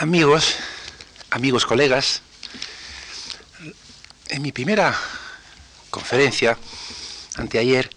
[0.00, 0.54] Amigos,
[1.30, 2.22] amigos colegas,
[4.28, 4.96] en mi primera
[5.90, 6.56] conferencia,
[7.34, 7.90] anteayer,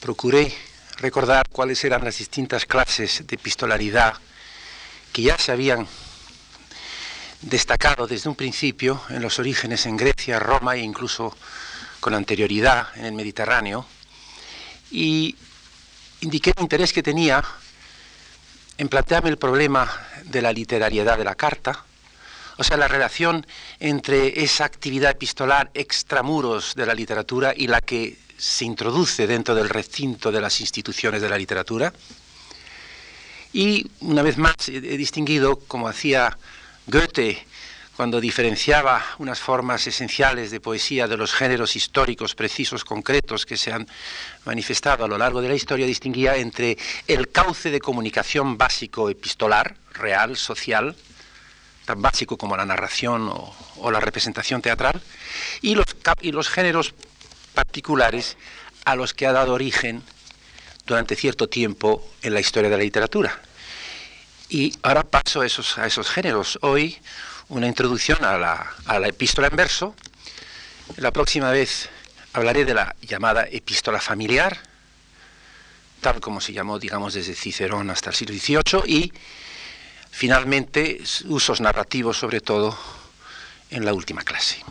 [0.00, 0.50] procuré
[0.96, 4.14] recordar cuáles eran las distintas clases de epistolaridad
[5.12, 5.86] que ya se habían
[7.42, 11.36] destacado desde un principio en los orígenes en Grecia, Roma e incluso
[12.00, 13.84] con anterioridad en el Mediterráneo,
[14.90, 15.36] y
[16.22, 17.44] indiqué el interés que tenía
[18.80, 19.92] en plantearme el problema
[20.24, 21.84] de la literariedad de la carta,
[22.56, 23.46] o sea, la relación
[23.78, 29.68] entre esa actividad epistolar extramuros de la literatura y la que se introduce dentro del
[29.68, 31.92] recinto de las instituciones de la literatura.
[33.52, 36.38] Y una vez más he distinguido, como hacía
[36.86, 37.44] Goethe
[38.00, 43.74] cuando diferenciaba unas formas esenciales de poesía de los géneros históricos precisos, concretos que se
[43.74, 43.86] han
[44.46, 49.76] manifestado a lo largo de la historia, distinguía entre el cauce de comunicación básico epistolar,
[49.92, 50.96] real, social,
[51.84, 55.02] tan básico como la narración o, la representación teatral,
[55.60, 55.84] y los,
[56.22, 56.94] y los géneros
[57.52, 58.38] particulares
[58.86, 60.02] a los que ha dado origen
[60.86, 63.42] durante cierto tiempo en la historia de la literatura.
[64.48, 66.58] Y ahora paso a esos, a esos géneros.
[66.62, 66.98] Hoy
[67.50, 69.94] una introducción a la, epístola en verso.
[70.96, 71.88] La próxima vez
[72.32, 74.56] hablaré de la llamada epístola familiar,
[76.00, 79.12] tal como se llamó, digamos, desde Cicerón hasta el siglo XVIII, y
[80.10, 82.78] finalmente usos narrativos, sobre todo,
[83.70, 84.64] en la última clase.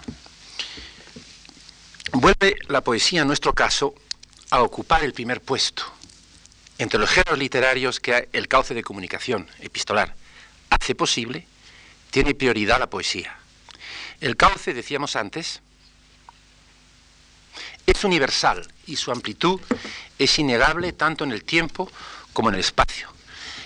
[2.13, 3.93] Vuelve la poesía, en nuestro caso,
[4.51, 5.83] a ocupar el primer puesto
[6.77, 10.15] entre los géneros literarios que el cauce de comunicación epistolar
[10.69, 11.45] hace posible
[12.11, 13.37] tiene prioridad la poesía.
[14.19, 15.61] El cauce, decíamos antes,
[17.85, 19.59] es universal y su amplitud
[20.17, 21.89] es innegable tanto en el tiempo
[22.33, 23.09] como en el espacio.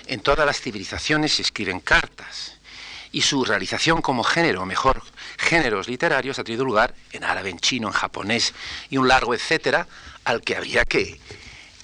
[0.06, 2.54] En todas las civilizaciones se escriben cartas
[3.10, 5.02] y su realización como género, o mejor,
[5.38, 8.54] géneros literarios, ha tenido lugar en árabe, en chino, en japonés
[8.90, 9.86] y un largo etcétera
[10.24, 11.20] al que había que,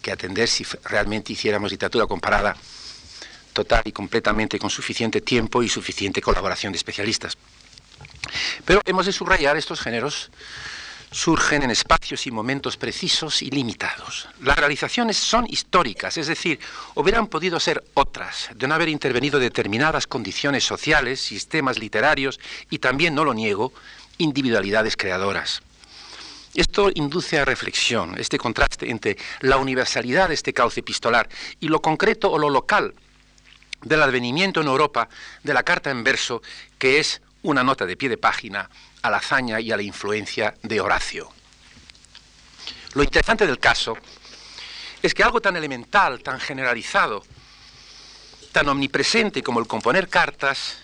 [0.03, 2.57] que atender si realmente hiciéramos literatura comparada
[3.53, 7.37] total y completamente con suficiente tiempo y suficiente colaboración de especialistas.
[8.65, 10.31] Pero hemos de subrayar estos géneros
[11.13, 14.29] surgen en espacios y momentos precisos y limitados.
[14.43, 16.61] Las realizaciones son históricas, es decir,
[16.95, 22.39] hubieran podido ser otras, de no haber intervenido determinadas condiciones sociales, sistemas literarios
[22.71, 23.73] y también, no lo niego,
[24.19, 25.63] individualidades creadoras.
[26.55, 31.29] Esto induce a reflexión, este contraste entre la universalidad de este cauce epistolar
[31.61, 32.95] y lo concreto o lo local
[33.83, 35.09] del advenimiento en Europa
[35.43, 36.43] de la carta en verso,
[36.79, 38.69] que es una nota de pie de página
[39.03, 41.31] a la hazaña y a la influencia de Horacio.
[42.95, 43.97] Lo interesante del caso
[45.03, 47.25] es que algo tan elemental, tan generalizado,
[48.53, 50.79] tan omnipresente como el componer cartas,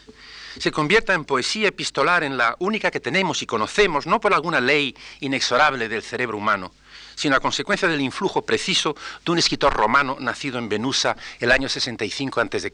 [0.58, 4.60] se convierta en poesía epistolar en la única que tenemos y conocemos, no por alguna
[4.60, 6.72] ley inexorable del cerebro humano,
[7.16, 8.94] sino a consecuencia del influjo preciso
[9.24, 12.70] de un escritor romano nacido en Venusa el año 65 a.C.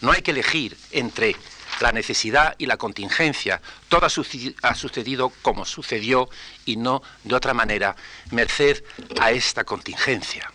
[0.00, 1.34] No hay que elegir entre
[1.80, 3.60] la necesidad y la contingencia.
[3.88, 6.28] Todo ha sucedido como sucedió
[6.66, 7.96] y no de otra manera,
[8.30, 8.84] merced
[9.20, 10.52] a esta contingencia.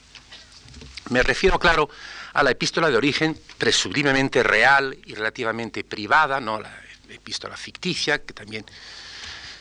[1.09, 1.89] Me refiero, claro,
[2.33, 6.73] a la epístola de origen presumiblemente real y relativamente privada, no la
[7.09, 8.65] epístola ficticia, que también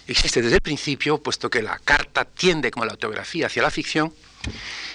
[0.06, 4.12] existe desde el principio, puesto que la carta tiende como la autografía hacia la ficción,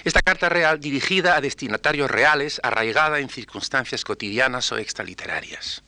[0.04, 5.82] esta carta real dirigida a destinatarios reales, arraigada en circunstancias cotidianas o extraliterarias.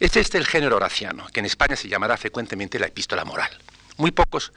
[0.00, 3.50] Este es el género horaciano, que en España se llamará frecuentemente la epístola moral.
[3.96, 4.52] Muy pocos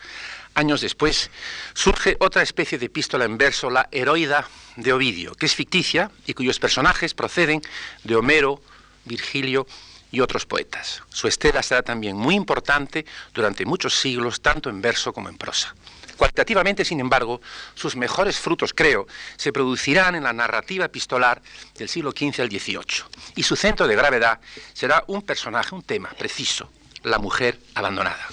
[0.53, 1.31] años después
[1.73, 6.33] surge otra especie de epístola en verso, la heroida de Ovidio, que es ficticia y
[6.33, 7.61] cuyos personajes proceden
[8.03, 8.61] de Homero,
[9.05, 9.65] Virgilio
[10.11, 11.01] y otros poetas.
[11.09, 15.73] Su estela será también muy importante durante muchos siglos, tanto en verso como en prosa.
[16.17, 17.41] Cualitativamente, sin embargo,
[17.73, 19.07] sus mejores frutos, creo,
[19.37, 21.41] se producirán en la narrativa epistolar
[21.75, 23.03] del siglo XV al XVIII.
[23.35, 24.39] Y su centro de gravedad
[24.73, 26.69] será un personaje, un tema preciso,
[27.01, 28.27] la mujer abandonada.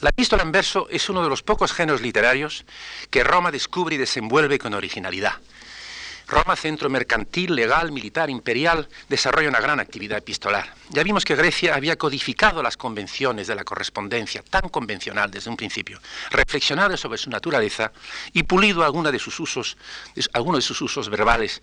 [0.00, 2.64] La epístola en verso es uno de los pocos géneros literarios
[3.08, 5.34] que Roma descubre y desenvuelve con originalidad.
[6.26, 10.74] Roma, centro mercantil, legal, militar, imperial, desarrolla una gran actividad epistolar.
[10.90, 15.56] Ya vimos que Grecia había codificado las convenciones de la correspondencia, tan convencional desde un
[15.56, 16.00] principio,
[16.30, 17.92] reflexionado sobre su naturaleza
[18.32, 19.76] y pulido algunos de sus usos,
[20.32, 21.62] algunos de sus usos verbales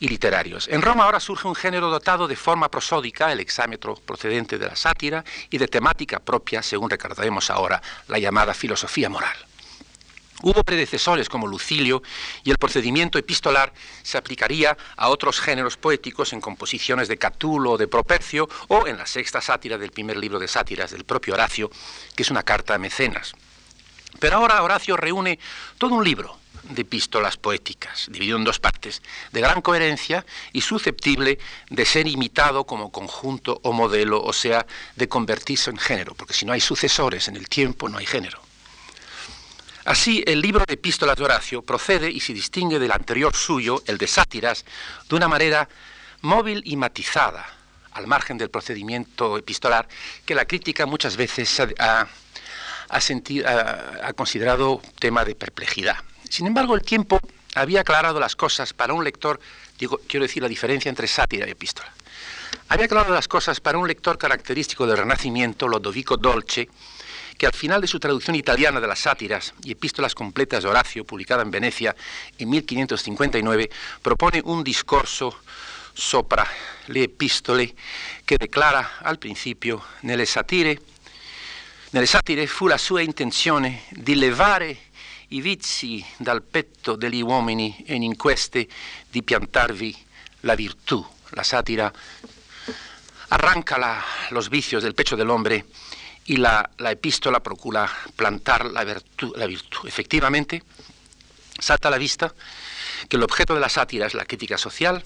[0.00, 0.66] y literarios.
[0.68, 4.76] En Roma ahora surge un género dotado de forma prosódica, el exámetro procedente de la
[4.76, 9.36] sátira, y de temática propia, según recordaremos ahora, la llamada filosofía moral.
[10.42, 12.02] Hubo predecesores como Lucilio
[12.44, 13.72] y el procedimiento epistolar
[14.02, 18.96] se aplicaría a otros géneros poéticos en composiciones de Catulo o de Propercio o en
[18.96, 21.70] la sexta sátira del primer libro de sátiras del propio Horacio,
[22.16, 23.34] que es una carta a Mecenas.
[24.18, 25.38] Pero ahora Horacio reúne
[25.78, 29.02] todo un libro de epístolas poéticas, dividido en dos partes,
[29.32, 31.38] de gran coherencia y susceptible
[31.68, 34.66] de ser imitado como conjunto o modelo, o sea,
[34.96, 38.49] de convertirse en género, porque si no hay sucesores en el tiempo, no hay género.
[39.84, 43.96] Así, el libro de epístolas de Horacio procede y se distingue del anterior suyo, el
[43.96, 44.64] de sátiras,
[45.08, 45.68] de una manera
[46.20, 47.46] móvil y matizada,
[47.92, 49.88] al margen del procedimiento epistolar,
[50.26, 52.06] que la crítica muchas veces ha,
[54.14, 55.96] considerado tema de perplejidad.
[56.28, 57.18] Sin embargo, el tiempo
[57.54, 59.40] había aclarado las cosas para un lector,
[59.78, 61.90] quiero decir la diferencia entre sátira y epístola.
[62.68, 66.68] Había aclarado las cosas para un lector característico del Renacimiento, Lodovico Dolce,
[67.40, 71.06] que al final de su traducción italiana de las sátiras y epístolas completas de Horacio,
[71.06, 71.96] publicada en Venecia
[72.36, 73.70] en 1559,
[74.02, 75.40] propone un discorso
[75.94, 76.46] sopra
[76.88, 77.74] le epistole
[78.26, 80.82] che declara al principio nelle satire,
[81.92, 84.76] nelle satire fu la sua intenzione di levare
[85.28, 88.68] i vizi dal petto degli uomini e in queste
[89.08, 89.96] di piantarvi
[90.40, 91.02] la virtù.
[91.30, 91.90] La sátira
[93.28, 95.64] arranca la, los vicios del pecho del hombre
[96.30, 99.88] y la, epístola procura plantar la virtud, la virtud.
[99.88, 100.62] Efectivamente,
[101.58, 102.32] salta a la vista
[103.08, 105.02] que el objeto de la sátira es la crítica social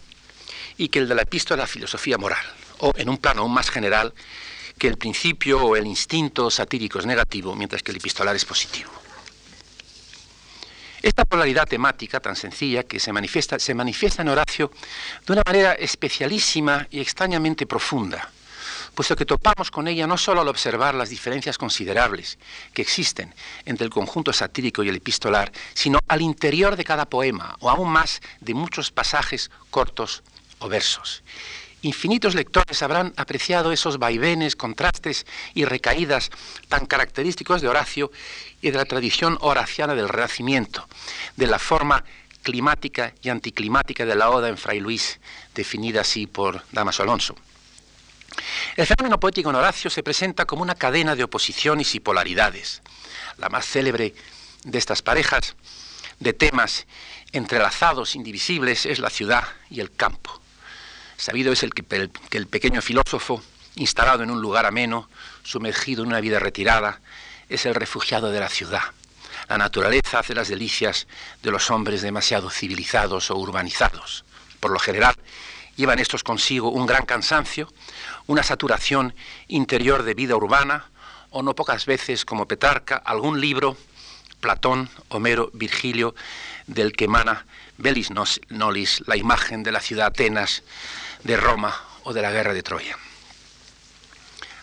[0.77, 2.45] y que el de la epístola la filosofía moral,
[2.81, 4.13] o en un plano aún más general,
[4.77, 8.91] que el principio o el instinto satírico es negativo, mientras que el epistolar es positivo.
[11.01, 14.71] Esta polaridad temática tan sencilla que se manifiesta, se manifiesta en Horacio
[15.27, 18.31] de una manera especialísima y extrañamente profunda
[18.95, 22.39] puesto que topamos con ella no solo al observar las diferencias considerables
[22.73, 27.57] que existen entre el conjunto satírico y el epistolar, sino al interior de cada poema,
[27.61, 30.23] o aún más de muchos pasajes cortos
[30.59, 31.23] o versos.
[31.83, 36.31] Infinitos lectores habrán apreciado esos vaivenes, contrastes y recaídas
[36.69, 38.11] tan característicos de Horacio
[38.63, 40.89] y de la tradición horaciana del Renacimiento,
[41.37, 42.03] de la forma
[42.43, 45.21] climática y anticlimática de la Oda en Fray Luis,
[45.55, 47.35] definida así por Damaso Alonso.
[48.77, 52.83] El fenómeno poético en Horacio se presenta como una cadena de oposiciones y polaridades.
[53.39, 54.15] La más célebre
[54.65, 55.55] de estas parejas
[56.21, 56.87] de temas
[57.33, 60.41] entrelazados, indivisibles, es la ciudad y el campo.
[61.17, 63.43] Sabido es el que, el pequeño filósofo,
[63.77, 65.09] instalado en un lugar ameno,
[65.43, 67.01] sumergido en una vida retirada,
[67.49, 68.83] es el refugiado de la ciudad.
[69.49, 71.07] La naturaleza hace las delicias
[71.43, 74.25] de los hombres demasiado civilizados o urbanizados.
[74.61, 75.15] Por lo general,
[75.77, 77.73] llevan estos consigo un gran cansancio,
[78.27, 79.15] una saturación
[79.49, 80.91] interior de vida urbana,
[81.31, 83.77] o no pocas veces, como Petrarca, algún libro,
[84.41, 86.15] Platón, Homero, Virgilio,
[86.67, 88.11] del que emana Belis
[88.49, 90.63] Nolis, la imagen de la ciudad Atenas,
[91.25, 91.75] de Roma
[92.05, 92.97] o de la guerra de Troya.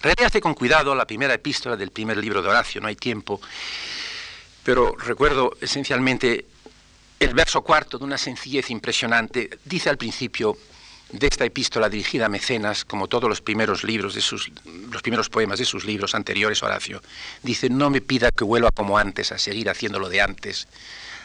[0.02, 3.42] Reléase con cuidado la primera epístola del primer libro de Horacio, no hay tiempo,
[4.64, 6.46] pero recuerdo esencialmente
[7.20, 9.60] el verso cuarto de una sencillez impresionante.
[9.66, 10.58] Dice al principio,
[11.12, 14.52] de esta epístola dirigida a Mecenas, como todos los primeros libros de sus,
[14.92, 17.02] los primeros poemas de sus libros anteriores, Horacio,
[17.44, 20.68] dice, no me pida que vuelva como antes a seguir haciendo lo de antes,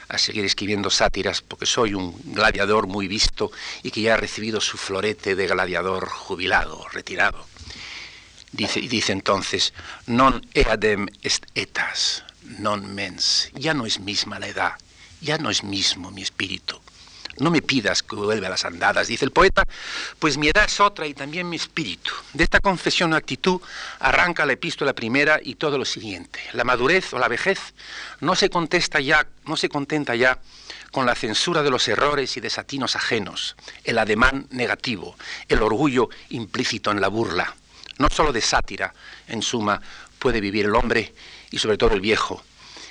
[0.09, 3.51] a seguir escribiendo sátiras, porque soy un gladiador muy visto
[3.83, 7.47] y que ya ha recibido su florete de gladiador jubilado, retirado.
[8.53, 9.75] Dice, y dice entonces,
[10.07, 12.25] non eadem est etas,
[12.63, 14.73] non mens, ya no es misma la edad,
[15.21, 16.81] ya no es mismo mi espíritu
[17.39, 19.65] no me pidas que vuelva a las andadas, dice el poeta,
[20.19, 22.13] pues mi edad es otra y también mi espíritu.
[22.33, 23.61] De esta confesión o actitud
[24.01, 26.41] arranca la epístola primera y todo lo siguiente.
[26.53, 27.75] La madurez o la vejez
[28.21, 30.39] no se contesta ya, no se contenta ya
[30.91, 35.17] con la censura de los errores y desatinos ajenos, el ademán negativo,
[35.49, 37.55] el orgullo implícito en la burla.
[37.99, 38.95] No solo de sátira,
[39.29, 39.81] en suma,
[40.19, 41.15] puede vivir el hombre
[41.51, 42.43] y sobre todo el viejo,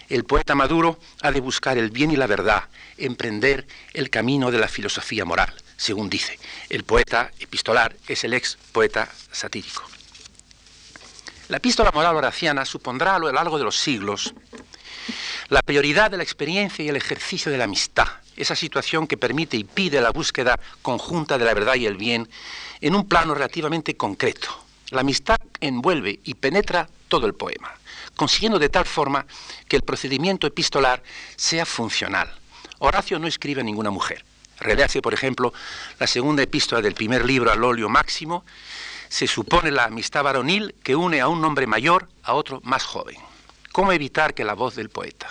[0.09, 2.65] el poeta maduro ha de buscar el bien y la verdad,
[2.97, 6.39] emprender el camino de la filosofía moral, según dice.
[6.69, 9.83] El poeta epistolar es el ex poeta satírico.
[11.49, 14.33] La epístola moral horaciana supondrá a lo largo de los siglos
[15.49, 19.57] la prioridad de la experiencia y el ejercicio de la amistad, esa situación que permite
[19.57, 22.27] y pide la búsqueda conjunta de la verdad y el bien
[22.81, 24.47] en un plano relativamente concreto.
[24.89, 27.75] La amistad envuelve y penetra todo el poema
[28.15, 29.25] consiguiendo de tal forma
[29.67, 31.03] que el procedimiento epistolar
[31.35, 32.33] sea funcional.
[32.79, 34.25] Horacio no escribe a ninguna mujer.
[34.59, 35.53] Reléase, por ejemplo,
[35.99, 38.45] la segunda epístola del primer libro al óleo máximo,
[39.09, 43.17] se supone la amistad varonil que une a un hombre mayor a otro más joven.
[43.71, 45.27] ¿Cómo evitar que la voz del poeta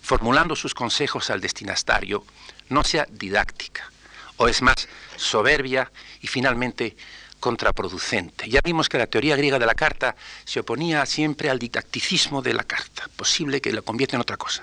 [0.00, 2.24] formulando sus consejos al destinatario,
[2.68, 3.90] no sea didáctica,
[4.38, 6.96] o es más soberbia y finalmente
[7.40, 8.48] contraproducente.
[8.48, 12.54] Ya vimos que la teoría griega de la carta se oponía siempre al didacticismo de
[12.54, 14.62] la carta, posible que lo convierta en otra cosa.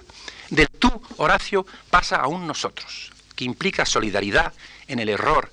[0.49, 4.53] Del tú, Horacio, pasa a un nosotros, que implica solidaridad
[4.87, 5.51] en el error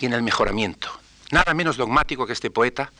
[0.00, 0.90] y en el mejoramiento.
[1.30, 2.90] Nada menos dogmático que este poeta,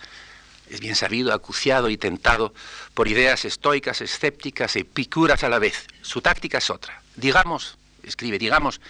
[0.71, 2.55] es bien sabido, acuciado y tentado
[2.95, 5.87] por ideas estoicas, escépticas, epicuras a la vez.
[6.03, 7.03] Su táctica es otra.
[7.17, 8.81] Digamos, escribe, digamos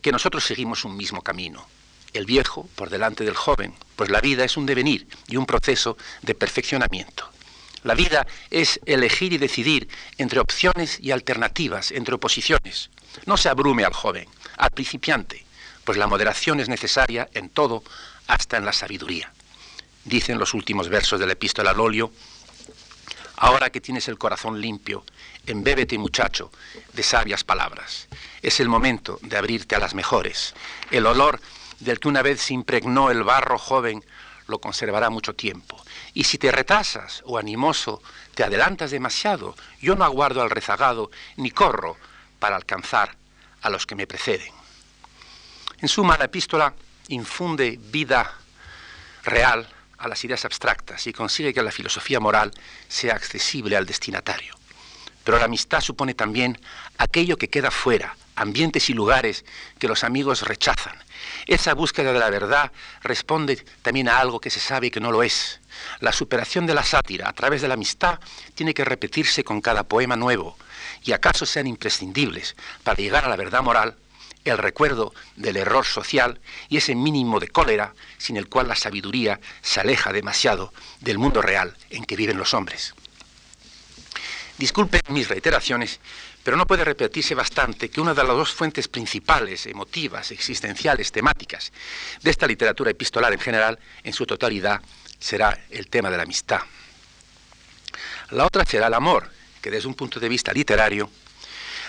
[0.00, 1.66] que nosotros seguimos un mismo camino,
[2.12, 5.96] el viejo por delante del joven, pues la vida es un devenir y un proceso
[6.22, 7.30] de perfeccionamiento.
[7.82, 9.88] La vida es elegir y decidir
[10.18, 12.90] entre opciones y alternativas, entre oposiciones.
[13.24, 15.44] No se abrume al joven, al principiante,
[15.84, 17.82] pues la moderación es necesaria en todo,
[18.26, 19.32] hasta en la sabiduría.
[20.04, 22.12] Dicen los últimos versos de la epístola al óleo,
[23.36, 25.04] ahora que tienes el corazón limpio,
[25.46, 26.52] embébete muchacho
[26.92, 28.08] de sabias palabras.
[28.42, 30.54] Es el momento de abrirte a las mejores.
[30.90, 31.40] El olor
[31.80, 34.04] del que una vez se impregnó el barro joven
[34.46, 35.82] lo conservará mucho tiempo.
[36.12, 38.02] Y si te retrasas o animoso
[38.34, 41.96] te adelantas demasiado, yo no aguardo al rezagado ni corro
[42.38, 43.16] para alcanzar
[43.62, 44.52] a los que me preceden.
[45.80, 46.74] En suma, la epístola
[47.08, 48.34] infunde vida
[49.24, 49.68] real
[49.98, 52.52] a las ideas abstractas y consigue que la filosofía moral
[52.88, 54.54] sea accesible al destinatario.
[55.24, 56.58] Pero la amistad supone también
[56.98, 59.44] aquello que queda fuera, ambientes y lugares
[59.78, 60.96] que los amigos rechazan.
[61.50, 62.70] Esa búsqueda de la verdad
[63.02, 65.58] responde también a algo que se sabe que no lo es.
[65.98, 68.20] La superación de la sátira a través de la amistad
[68.54, 70.56] tiene que repetirse con cada poema nuevo,
[71.02, 72.54] y acaso sean imprescindibles
[72.84, 73.96] para llegar a la verdad moral
[74.44, 76.38] el recuerdo del error social
[76.68, 81.42] y ese mínimo de cólera sin el cual la sabiduría se aleja demasiado del mundo
[81.42, 82.94] real en que viven los hombres.
[84.56, 85.98] Disculpen mis reiteraciones,
[86.42, 91.72] pero no puede repetirse bastante que una de las dos fuentes principales, emotivas, existenciales, temáticas
[92.22, 94.80] de esta literatura epistolar en general, en su totalidad,
[95.18, 96.60] será el tema de la amistad.
[98.30, 99.30] La otra será el amor,
[99.60, 101.10] que desde un punto de vista literario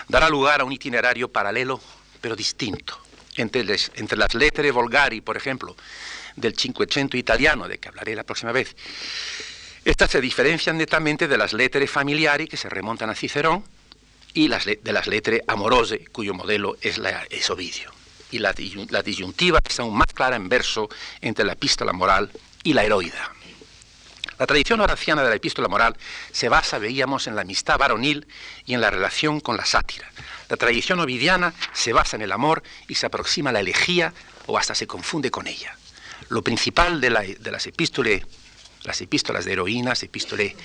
[0.08, 1.80] dará lugar a un itinerario paralelo
[2.20, 3.00] pero distinto.
[3.38, 5.76] Entre, las lettere volgari, por ejemplo,
[6.36, 8.76] del Cinquecento italiano, de que hablaré la próxima vez,
[9.86, 13.64] estas se diferencian netamente de las lettere familiari que se remontan a Cicerón
[14.34, 17.92] y de las lettere amorose, cuyo modelo es, la, Ovidio.
[18.32, 22.32] Y la, disyuntiva es aún más clara en verso entre la epístola moral
[22.64, 23.34] y la heroida.
[24.40, 25.96] La tradición horaciana de la epístola moral
[26.32, 28.26] se basa, veíamos, en la amistad varonil
[28.66, 30.10] y en la relación con la sátira.
[30.50, 34.14] La tradición ovidiana se basa en el amor y se aproxima a la elegía
[34.48, 35.78] o hasta se confunde con ella.
[36.30, 38.22] Lo principal de, las epístolas
[38.84, 40.56] las epístolas de heroínas, epístole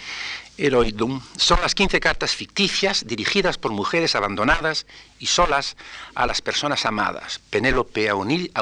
[0.58, 4.86] heroidum, son las 15 cartas ficticias dirigidas por mujeres abandonadas
[5.18, 5.76] y solas
[6.14, 7.40] a las personas amadas.
[7.50, 8.14] Penélope a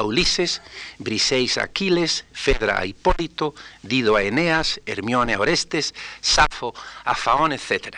[0.03, 0.61] Ulises,
[0.97, 6.73] Briseis a Aquiles, Fedra a Hipólito, Dido a Eneas, Hermione a Orestes, Safo
[7.05, 7.95] a Faón, etc.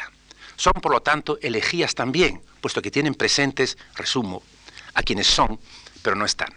[0.55, 4.43] Son, por lo tanto, elegías también, puesto que tienen presentes, resumo,
[4.93, 5.59] a quienes son,
[6.03, 6.53] pero no están.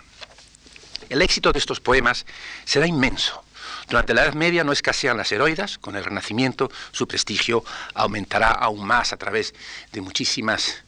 [1.09, 2.27] El éxito de estos poemas
[2.65, 3.43] será inmenso
[3.91, 8.87] durante la Edad Media no escasean las heroidas, con el Renacimiento su prestigio aumentará aún
[8.87, 9.53] más a través
[9.93, 10.85] de muchísimas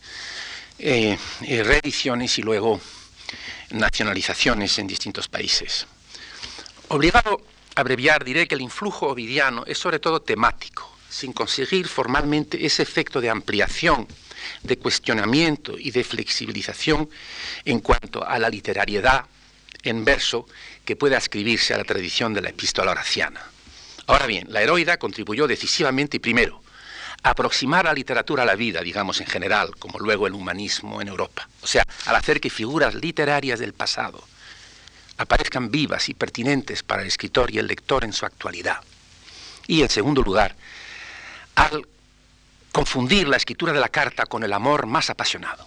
[0.78, 2.80] eh, eh, reediciones y luego
[3.70, 5.86] nacionalizaciones en distintos países.
[6.88, 7.42] Obligado
[7.74, 12.84] a abreviar, diré que el influjo ovidiano es sobre todo temático, sin conseguir formalmente ese
[12.84, 14.06] efecto de ampliación,
[14.62, 17.10] de cuestionamiento y de flexibilización
[17.64, 19.26] en cuanto a la literariedad
[19.82, 20.46] en verso
[20.84, 23.40] que pueda ascribirse a la tradición de la epístola horaciana.
[24.06, 26.62] Ahora bien, la heroida contribuyó decisivamente primero
[27.22, 31.08] a aproximar la literatura a la vida, digamos en general, como luego el humanismo en
[31.08, 31.48] Europa.
[31.62, 34.22] O sea, al hacer que figuras literarias del pasado
[35.18, 38.80] aparezcan vivas y pertinentes para el escritor y el lector en su actualidad.
[39.68, 40.56] Y en segundo lugar,
[41.54, 41.86] al
[42.72, 45.66] confundir la escritura de la carta con el amor más apasionado,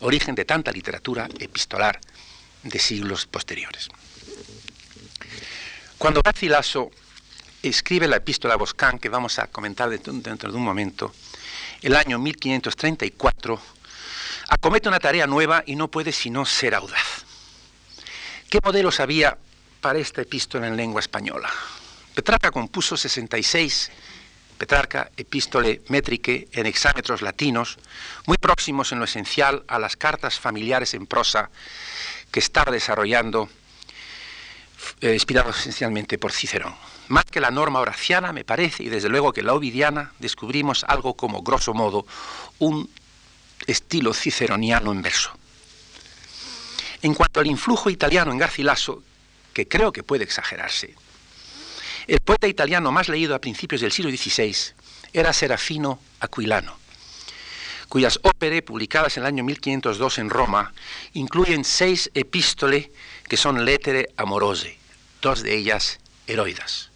[0.00, 2.00] origen de tanta literatura epistolar
[2.62, 3.88] de siglos posteriores.
[5.98, 6.90] Cuando Garcilaso
[7.62, 11.12] escribe la epístola a Boscán, que vamos a comentar dentro de un momento,
[11.82, 13.60] el año 1534,
[14.48, 17.24] acomete una tarea nueva y no puede sino ser audaz.
[18.48, 19.36] ¿Qué modelos había
[19.80, 21.50] para esta epístola en lengua española?
[22.14, 23.90] Petrarca compuso 66
[24.58, 27.78] Petrarca, epístole métrique en exámetros latinos,
[28.26, 31.48] muy próximos en lo esencial a las cartas familiares en prosa
[32.32, 33.48] que estaba desarrollando,
[35.00, 36.74] eh, inspirado esencialmente por Cicerón.
[37.08, 41.14] Más que la norma horaciana, me parece, y desde luego que la ovidiana, descubrimos algo
[41.14, 42.06] como, grosso modo,
[42.58, 42.90] un
[43.66, 45.30] estilo ciceroniano en verso.
[47.02, 49.02] En cuanto al influjo italiano en Garcilaso,
[49.52, 50.94] que creo que puede exagerarse,
[52.06, 54.56] el poeta italiano más leído a principios del siglo XVI
[55.12, 56.78] era Serafino Aquilano,
[57.88, 60.72] cuyas óperas, publicadas en el año 1502 en Roma,
[61.12, 62.88] incluyen seis epístoles
[63.28, 64.77] que son lettere amorose,
[65.20, 66.90] dos de ellas heroidas.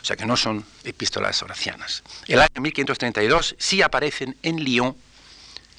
[0.00, 2.02] O sea que no son epístolas horacianas.
[2.26, 4.96] El año 1532 sí aparecen en Lyon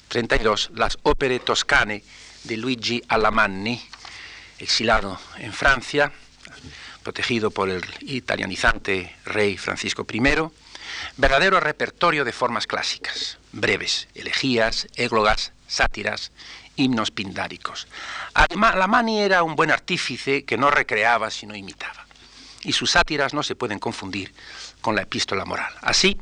[0.08, 2.04] 32 las óperas toscane
[2.44, 3.82] de Luigi Alamanni,
[4.58, 6.12] exilado en Francia,
[7.02, 10.20] protegido por el italianizante rey Francisco I,
[11.16, 16.30] verdadero repertorio de formas clásicas, breves, elegías, églogas, sátiras,
[16.76, 17.86] himnos pindáricos.
[18.34, 22.06] Alamanni era un buen artífice que no recreaba sino imitaba,
[22.62, 24.32] y sus sátiras no se pueden confundir
[24.80, 25.72] con la epístola moral.
[25.82, 26.18] Así,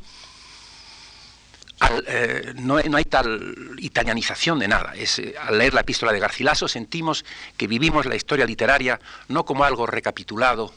[2.06, 4.94] eh, no, hay tal italianización de nada.
[4.94, 7.24] Es, eh, al leer la epístola de Garcilaso sentimos
[7.56, 10.72] que vivimos la historia literaria no como algo recapitulado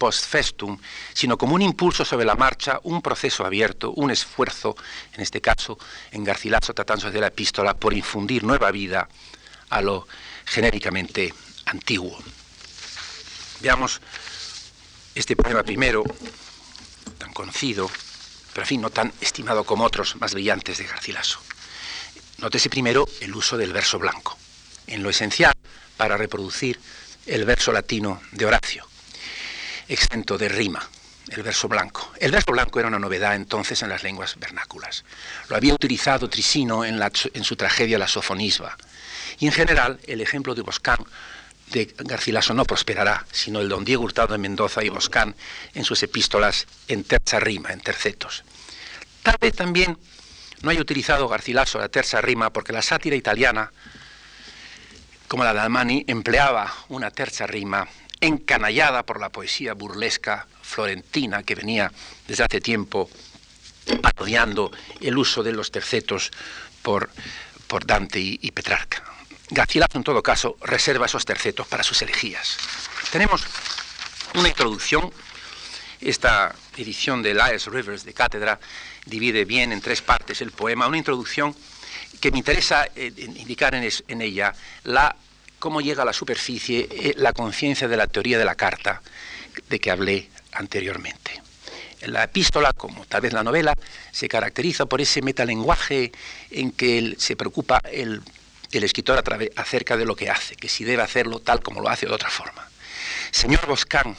[0.00, 0.78] post festum,
[1.12, 4.74] sino como un impulso sobre la marcha, un proceso abierto, un esfuerzo,
[5.12, 5.78] en este caso
[6.10, 9.06] en Garcilaso tratándose de la epístola, por infundir nueva vida
[9.68, 10.08] a lo
[10.46, 11.34] genéricamente
[11.66, 12.18] antiguo.
[13.60, 14.00] Veamos
[15.14, 16.02] este poema primero,
[17.18, 17.90] tan conocido,
[18.54, 21.40] pero en fin, no tan estimado como otros más brillantes de Garcilaso.
[22.38, 24.38] Nótese primero el uso del verso blanco,
[24.86, 25.52] en lo esencial
[25.98, 26.80] para reproducir
[27.26, 28.89] el verso latino de Horacio,
[29.90, 30.88] exento de rima,
[31.30, 32.12] el verso blanco.
[32.18, 35.04] El verso blanco era una novedad entonces en las lenguas vernáculas.
[35.48, 38.76] Lo había utilizado Trisino en, en su tragedia La Sofonisba.
[39.40, 40.98] Y en general, el ejemplo de Boscán
[41.72, 45.34] de Garcilaso no prosperará, sino el don Diego Hurtado de Mendoza y Boscán
[45.74, 48.44] en sus epístolas en terza rima, en tercetos.
[49.22, 49.98] Tal vez también
[50.62, 53.72] no haya utilizado Garcilaso la terza rima porque la sátira italiana,
[55.28, 57.88] como la de Almani, empleaba una terza rima
[58.20, 61.92] encanallada por la poesía burlesca florentina que venía
[62.26, 63.08] desde hace tiempo
[64.02, 66.30] parodiando el uso de los tercetos
[66.82, 67.10] por,
[67.66, 69.02] por Dante y Petrarca.
[69.50, 72.56] Garcilaso, en todo caso, reserva esos tercetos para sus elegías.
[73.10, 73.44] Tenemos
[74.34, 75.12] una introducción.
[76.00, 78.58] Esta edición de Lies Rivers de Cátedra
[79.06, 80.86] divide bien en tres partes el poema.
[80.86, 81.54] Una introducción
[82.20, 84.54] que me interesa eh, indicar en, ella
[84.84, 85.16] la,
[85.60, 89.00] cómo llega a la superficie eh, la conciencia de la teoría de la carta
[89.68, 91.40] de que hablé anteriormente.
[92.06, 93.74] La epístola, como tal vez la novela,
[94.10, 96.10] se caracteriza por ese metalenguaje
[96.50, 98.22] en que se preocupa el
[98.72, 99.22] escritor
[99.54, 102.30] acerca de lo que hace, que si debe hacerlo tal como lo hace de otra
[102.30, 102.66] forma.
[103.30, 104.16] Señor Boscán,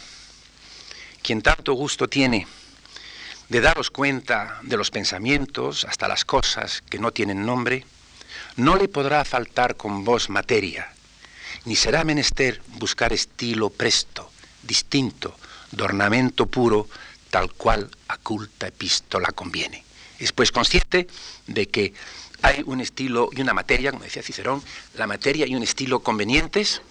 [1.24, 2.48] quien tanto gusto tiene
[3.50, 7.84] de daros cuenta de los pensamientos hasta las cosas que no tienen nombre,
[8.56, 10.94] no le podrá faltar con vos materia,
[11.66, 14.32] ni será menester buscar estilo presto,
[14.64, 15.36] distinto,
[15.72, 16.88] de ornamento puro,
[17.30, 19.84] tal cual a culta epístola conviene.
[20.20, 21.08] Es pues consciente
[21.48, 21.94] de que
[22.42, 24.64] hay un estilo y una materia, como decía Cicerón,
[24.96, 26.82] la materia y un estilo convenientes,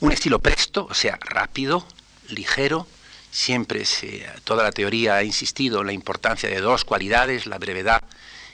[0.00, 1.86] un estilo presto, o sea, rápido,
[2.28, 2.86] ligero,
[3.30, 8.02] siempre se, toda la teoría ha insistido en la importancia de dos cualidades, la brevedad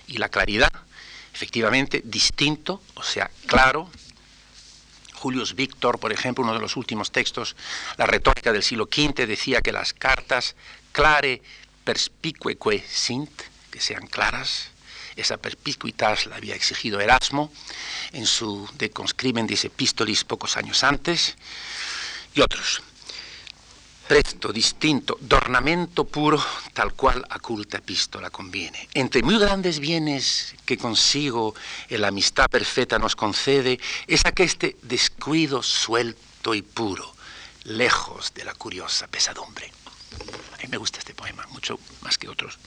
[0.07, 0.73] y la claridad,
[1.35, 3.91] efectivamente, distinto, o sea, claro.
[5.25, 7.57] Julius Victor, por ejemplo, uno de los últimos textos,
[7.97, 10.55] la retórica del siglo V, decía que las cartas
[10.93, 11.41] clare
[11.83, 13.31] perspicueque sint,
[13.71, 14.69] que sean claras,
[15.17, 17.51] esa perspicuitas la había exigido Erasmo
[18.13, 21.37] en su De Conscribendis Epistolis pocos años antes,
[22.35, 22.83] y otros.
[24.07, 28.89] Presto, distinto, de ornamento puro, tal cual a culta epístola conviene.
[28.93, 31.55] Entre muy grandes bienes que consigo
[31.89, 37.15] la amistad perfecta nos concede, es este descuido suelto y puro,
[37.65, 39.73] lejos de la curiosa pesadumbre.
[40.53, 42.59] A mí me gusta este poema, mucho más que otros.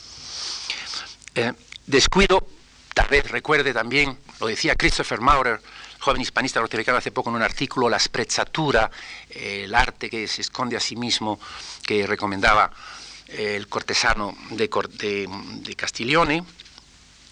[1.36, 1.54] Eh,
[1.88, 2.46] Descuido,
[2.94, 5.62] tal vez recuerde también, lo decía Christopher Maurer,
[6.00, 8.90] joven hispanista norteamericano hace poco en un artículo, la sprezzatura,
[9.30, 11.40] eh, el arte que se esconde a sí mismo,
[11.86, 12.72] que recomendaba
[13.28, 14.70] eh, el cortesano de,
[15.76, 16.44] Castiglione.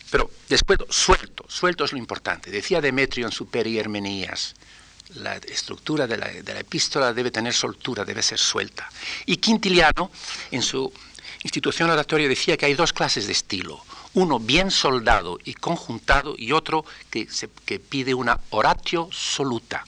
[0.09, 2.51] Pero después, suelto, suelto es lo importante.
[2.51, 4.55] Decía Demetrio en su Peri Hermenías,
[5.15, 8.89] la estructura de la, epístola debe tener soltura, debe ser suelta.
[9.25, 10.11] Y Quintiliano,
[10.51, 10.91] en su
[11.43, 13.83] institución oratoria, decía que hay dos clases de estilo
[14.15, 19.85] uno bien soldado y conjuntado y otro que, pide una oratio soluta,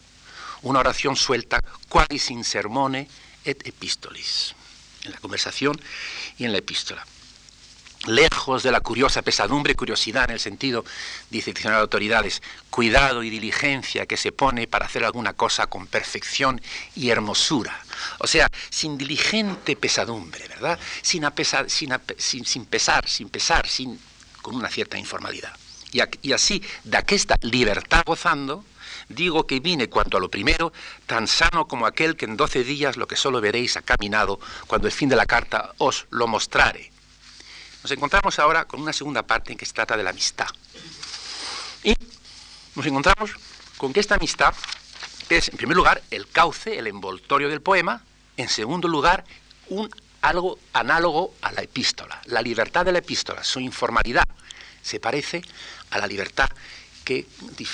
[0.61, 3.07] una oración suelta, qualis in sermone
[3.45, 4.53] et epistolis,
[5.03, 5.79] en la conversación
[6.37, 7.05] y en la epístola.
[8.05, 10.85] lejos de la curiosa pesadumbre, curiosidad en el sentido,
[11.29, 15.87] dice el de autoridades, cuidado y diligencia que se pone para hacer alguna cosa con
[15.87, 16.61] perfección
[16.95, 17.77] y hermosura.
[18.19, 20.79] O sea, sin diligente pesadumbre, ¿verdad?
[21.01, 21.25] Sin,
[21.67, 23.99] sin, sin, pesar, sin pesar, sin,
[24.47, 25.51] con una cierta informalidad.
[25.91, 28.63] Y, y así, de aquesta libertad gozando,
[29.09, 30.71] digo que vine cuanto a lo primero,
[31.05, 34.87] tan sano como aquel que en doce días lo que solo veréis ha caminado, cuando
[34.87, 36.91] el fin de la carta os lo mostrare
[37.83, 40.47] nos encontramos ahora con una segunda parte en que se trata de la amistad.
[41.83, 41.93] Y
[42.75, 43.31] nos encontramos
[43.77, 44.53] con que esta amistad
[45.29, 48.03] es, en primer lugar, el cauce, el envoltorio del poema,
[48.35, 49.23] en segundo lugar,
[49.69, 49.89] un
[50.21, 52.21] algo análogo a la epístola.
[52.25, 54.23] La libertad de la epístola, su informalidad,
[54.81, 55.41] se parece
[55.91, 56.49] a la libertad
[57.03, 57.25] que,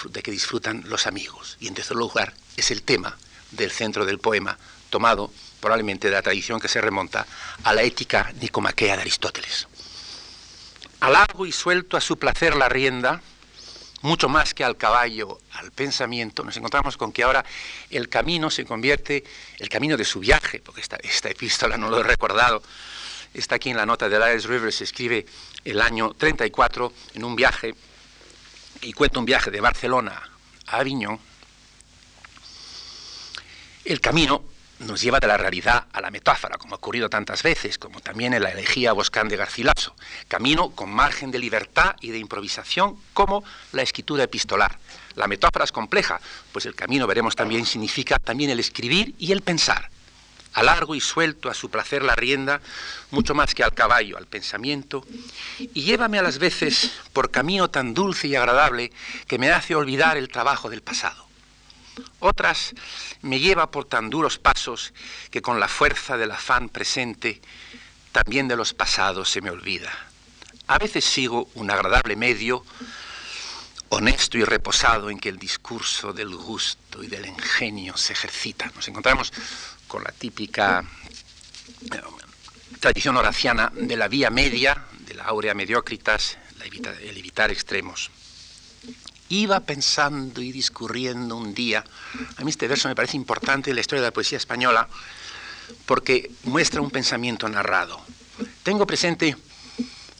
[0.09, 1.57] de que disfrutan los amigos.
[1.59, 3.17] Y en tercer lugar, es el tema
[3.51, 4.57] del centro del poema,
[4.89, 7.25] tomado probablemente de la tradición que se remonta
[7.63, 9.67] a la ética nicomaquea de Aristóteles
[11.09, 13.21] largo y suelto a su placer la rienda,
[14.03, 17.43] mucho más que al caballo, al pensamiento, nos encontramos con que ahora
[17.89, 19.23] el camino se convierte,
[19.59, 20.97] el camino de su viaje, porque esta,
[21.29, 22.61] epístola no lo he recordado,
[23.33, 25.25] está aquí en la nota de Lyles River, se escribe
[25.63, 27.73] el año 34 en un viaje,
[28.81, 30.21] y cuenta un viaje de Barcelona
[30.67, 31.17] a Aviñón,
[33.85, 34.43] el camino
[34.83, 38.33] nos lleva de la realidad a la metáfora, como ha ocurrido tantas veces, como también
[38.33, 39.95] en la elegía Boscán de Garcilaso.
[40.27, 44.77] Camino con margen de libertad y de improvisación, como la escritura epistolar.
[45.15, 46.19] La metáfora es compleja,
[46.51, 49.89] pues el camino, veremos también, significa también el escribir y el pensar.
[50.53, 52.61] A largo y suelto a su placer la rienda,
[53.09, 55.05] mucho más que al caballo, al pensamiento,
[55.57, 58.91] y llévame a las veces por camino tan dulce y agradable
[59.27, 61.32] que me hace olvidar el trabajo del pasado.
[62.19, 62.73] Otras
[63.21, 64.93] me lleva por tan duros pasos
[65.29, 67.41] que con la fuerza del afán presente
[68.11, 69.91] también de los pasados se me olvida.
[70.67, 72.65] A veces sigo un agradable medio,
[73.89, 78.71] honesto y reposado en que el discurso del gusto y del ingenio se ejercita.
[78.75, 79.33] Nos encontramos
[79.87, 80.83] con la típica
[81.81, 82.01] eh,
[82.79, 86.37] tradición horaciana de la vía media, de la aurea mediocritas,
[87.01, 88.09] el evitar extremos
[89.29, 91.83] iba pensando y discurriendo un día.
[92.37, 94.87] A mí este verso me parece importante en la historia de la poesía española
[95.85, 98.01] porque muestra un pensamiento narrado.
[98.63, 99.35] Tengo presente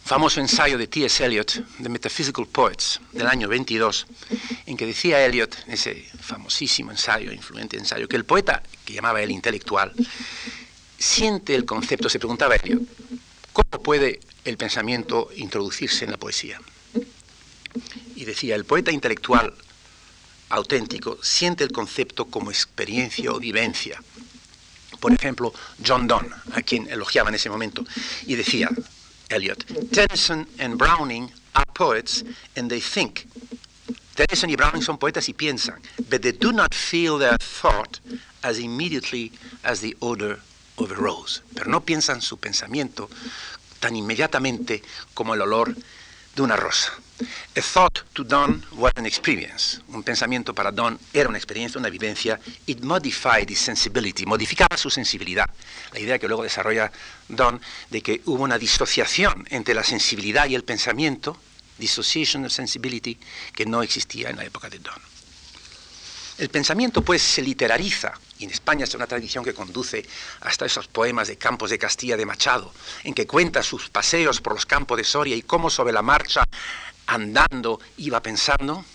[0.04, 1.24] famoso ensayo de T.S.
[1.24, 4.06] Eliot, The Metaphysical Poets, del año 22,
[4.66, 9.32] en que decía Eliot, ese famosísimo ensayo, influente ensayo, que el poeta, que llamaba el
[9.32, 9.94] intelectual,
[11.00, 12.82] siente el concepto, se preguntaba Eliot,
[13.54, 16.60] ¿cómo puede el pensamiento introducirse en la poesía?
[18.24, 19.54] Y decía, el poeta intelectual
[20.48, 24.02] auténtico siente el concepto como experiencia o vivencia.
[25.02, 25.54] Por ejemplo,
[25.86, 27.84] John Donne, a quien elogiaba en ese momento,
[28.26, 28.70] y decía,
[29.28, 32.24] Eliot, Tennyson and Browning are poets
[32.56, 33.28] and they think.
[34.16, 38.00] Tennyson y Browning son poetas y piensan, but they do not feel their thought
[38.42, 39.34] as immediately
[39.64, 40.40] as the odor
[40.78, 41.42] of a rose.
[41.54, 43.10] Pero no piensan su pensamiento
[43.82, 44.82] tan inmediatamente
[45.14, 45.76] como el olor
[46.36, 46.94] de una rosa.
[47.56, 49.82] A thought to Don was an experience.
[49.90, 52.40] Un pensamiento para Don era una experiencia, una vivencia.
[52.66, 55.50] It modified his sensibility, modificaba su sensibilidad.
[55.92, 56.92] La idea que luego desarrolla
[57.28, 61.38] Don de que hubo una disociación entre la sensibilidad y el pensamiento,
[61.78, 63.18] dissociation of sensibility,
[63.54, 65.14] que no existía en la época de Don.
[66.38, 70.04] El pensamiento pues se literariza, y en España es una tradición que conduce
[70.42, 74.54] hasta esos poemas de Campos de Castilla de Machado, en que cuenta sus paseos por
[74.54, 76.44] los campos de Soria y cómo sobre la marcha,
[77.08, 78.86] andando, iba pensando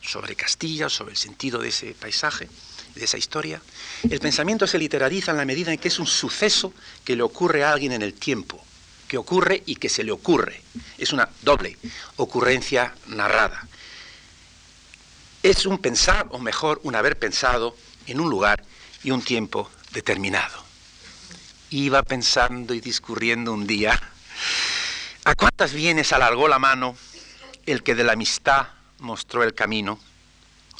[0.00, 2.48] sobre Castilla, sobre el sentido de ese paisaje,
[2.94, 3.60] de esa historia.
[4.08, 6.72] El pensamiento se literariza en la medida en que es un suceso
[7.04, 8.64] que le ocurre a alguien en el tiempo,
[9.06, 10.62] que ocurre y que se le ocurre.
[10.96, 11.76] Es una doble
[12.16, 13.68] ocurrencia narrada
[15.42, 18.64] es un pensar, o mejor, un haber pensado en un lugar
[19.02, 20.64] y un tiempo determinado.
[21.70, 24.00] Iba pensando y discurriendo un día,
[25.24, 26.96] ¿a cuántas bienes alargó la mano
[27.72, 29.98] el que de la amistad mostró el camino?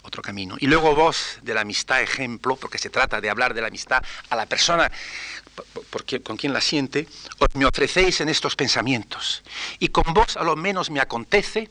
[0.02, 0.56] Otro camino.
[0.58, 4.02] Y luego vos, de la amistad ejemplo, porque se trata de hablar de la amistad
[4.30, 4.90] a la persona
[6.22, 9.42] con quien la siente, os me ofrecéis en estos pensamientos.
[9.80, 11.68] Y con vos a lo menos me acontece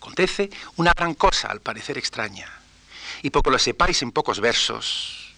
[0.00, 2.48] Acontece una gran cosa, al parecer extraña,
[3.20, 5.34] y poco lo sepáis en pocos versos.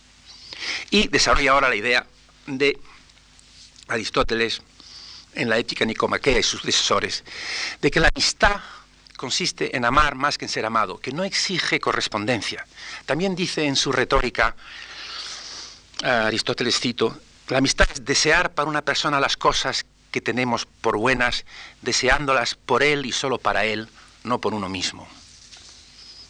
[0.89, 2.07] Y desarrolla ahora la idea
[2.47, 2.79] de
[3.89, 4.63] Aristóteles
[5.35, 7.25] en la ética nicomaquea y sus sucesores,
[7.81, 8.61] de que la amistad
[9.17, 12.67] consiste en amar más que en ser amado, que no exige correspondencia.
[13.07, 14.57] También dice en su retórica,
[16.03, 21.45] Aristóteles cito, la amistad es desear para una persona las cosas que tenemos por buenas,
[21.83, 23.89] deseándolas por Él y solo para Él,
[24.25, 25.09] no por uno mismo.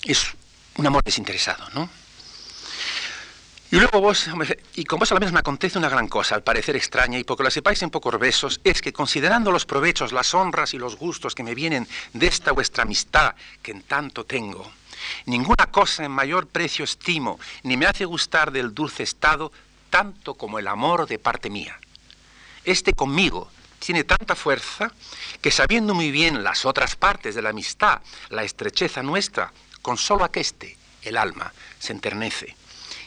[0.05, 0.27] Es
[0.77, 1.89] un amor desinteresado, ¿no?
[3.73, 4.29] Y luego vos,
[4.75, 7.25] y con vos a la vez me acontece una gran cosa, al parecer extraña, y
[7.25, 10.97] porque lo sepáis en pocos besos, es que considerando los provechos, las honras y los
[10.97, 14.71] gustos que me vienen de esta vuestra amistad que en tanto tengo,
[15.25, 19.51] ninguna cosa en mayor precio estimo, ni me hace gustar del dulce estado,
[19.89, 21.81] tanto como el amor de parte mía.
[22.65, 24.93] Este conmigo tiene tanta fuerza
[25.41, 30.25] que sabiendo muy bien las otras partes de la amistad, la estrecheza nuestra, con solo
[30.25, 32.55] aqueste, el alma, se enternece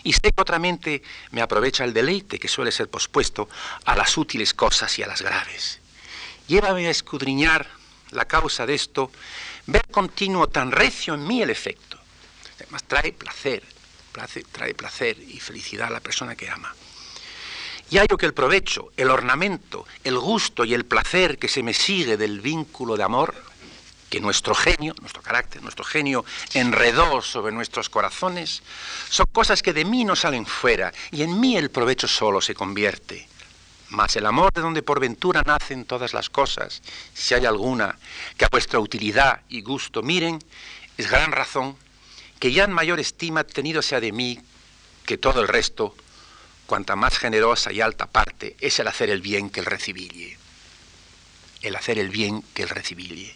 [0.06, 3.50] y sé que otra mente me aprovecha el deleite que suele ser pospuesto
[3.86, 5.80] a las útiles cosas y a las graves.
[6.48, 7.68] Llévame a escudriñar
[8.12, 9.12] la causa de esto,
[9.66, 12.00] ver continuo tan recio en mí el efecto.
[12.56, 13.64] Además trae placer,
[14.52, 16.74] trae placer y felicidad a la persona que ama.
[17.90, 21.74] Y hallo que el provecho, el ornamento, el gusto y el placer que se me
[21.74, 23.34] sigue del vínculo de amor
[24.16, 26.24] que nuestro genio, nuestro carácter, nuestro genio
[26.54, 28.64] enredó sobre nuestros corazones,
[29.10, 32.56] son cosas que de mí no salen fuera y en mí el provecho solo se
[32.56, 33.28] convierte.
[33.90, 36.82] Mas el amor de donde por ventura nacen todas las cosas,
[37.14, 38.00] si hay alguna
[38.38, 40.42] que a vuestra utilidad y gusto miren,
[40.98, 41.76] es gran razón
[42.40, 44.40] que ya en mayor estima tenido sea de mí
[45.06, 45.94] que todo el resto,
[46.68, 50.38] cuanta más generosa y alta parte es el hacer el bien que el recibille.
[51.62, 53.36] El hacer el bien que el recibille.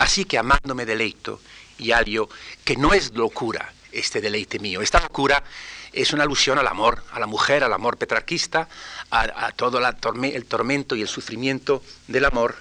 [0.00, 1.42] Así que amándome deleito
[1.76, 2.30] y hallo
[2.64, 4.80] que no es locura este deleite mío.
[4.80, 5.44] Esta locura
[5.92, 8.66] es una alusión al amor, a la mujer, al amor petrarquista,
[9.10, 12.56] a, todo el tormento y el sufrimiento del amor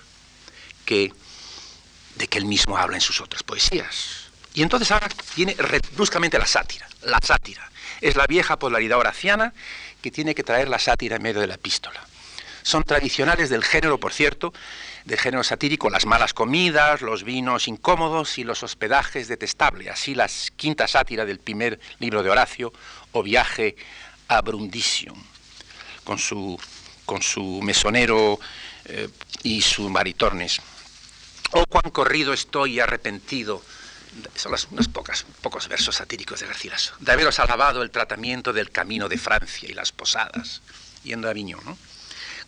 [0.84, 1.14] que,
[2.16, 4.30] de que él mismo habla en sus otras poesías.
[4.54, 5.56] Y entonces ahora viene
[5.96, 6.90] bruscamente la sátira.
[7.04, 7.72] La sátira
[8.02, 9.54] es la vieja polaridad horaciana
[10.02, 12.06] que tiene que traer la sátira en medio de la epístola.
[12.64, 14.54] Son tradicionales del género, por cierto,
[15.10, 19.88] de género satírico, las malas comidas, los vinos incómodos y los hospedajes detestables.
[19.90, 22.72] Así la quinta sátira del primer libro de Horacio,
[23.12, 23.76] o Viaje
[24.28, 25.20] a Brundisium,
[26.04, 26.60] con su,
[27.06, 28.40] con su mesonero
[28.86, 29.10] eh,
[29.42, 30.62] y sus maritornes.
[31.54, 33.64] Oh, cuán corrido estoy arrepentido.
[34.36, 36.94] Son las, unos pocas, pocos versos satíricos de Garcilaso.
[37.00, 40.62] De haberos alabado el tratamiento del camino de Francia y las posadas,
[41.04, 41.78] yendo a Aviñón, ¿no?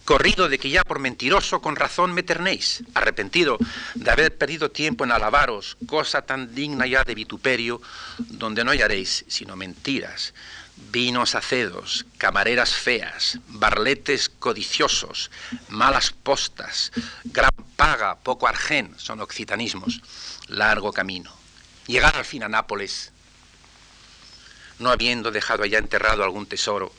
[0.05, 3.57] Corrido de que ya por mentiroso con razón me ternéis, arrepentido
[3.95, 7.81] de haber perdido tiempo en alabaros, cosa tan digna ya de vituperio,
[8.17, 10.33] donde no hallaréis sino mentiras,
[10.91, 15.29] vinos acedos, camareras feas, barletes codiciosos,
[15.69, 16.91] malas postas,
[17.25, 20.01] gran paga, poco argén, son occitanismos,
[20.47, 21.31] largo camino.
[21.87, 23.11] Llegar al fin a Nápoles,
[24.79, 26.91] no habiendo dejado allá enterrado algún tesoro,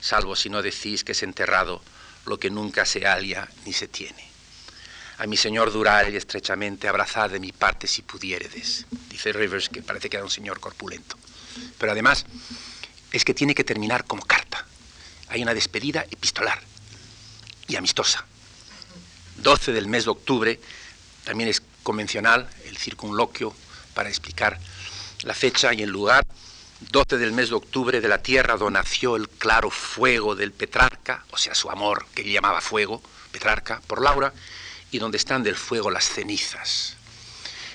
[0.00, 1.82] salvo si no decís que es enterrado
[2.26, 4.24] lo que nunca se halia ni se tiene.
[5.18, 9.82] A mi señor dural y estrechamente abrazad de mi parte si pudiéredes, dice Rivers, que
[9.82, 11.16] parece que era un señor corpulento.
[11.78, 12.26] Pero además
[13.12, 14.66] es que tiene que terminar como carta.
[15.28, 16.60] Hay una despedida epistolar
[17.68, 18.24] y amistosa.
[19.36, 20.60] 12 del mes de octubre,
[21.24, 23.54] también es convencional el circunloquio
[23.94, 24.58] para explicar
[25.22, 26.26] la fecha y el lugar
[26.90, 31.24] 12 del mes de octubre de la tierra donde nació el claro fuego del Petrarca,
[31.30, 34.32] o sea, su amor que llamaba fuego, Petrarca, por Laura,
[34.90, 36.96] y donde están del fuego las cenizas.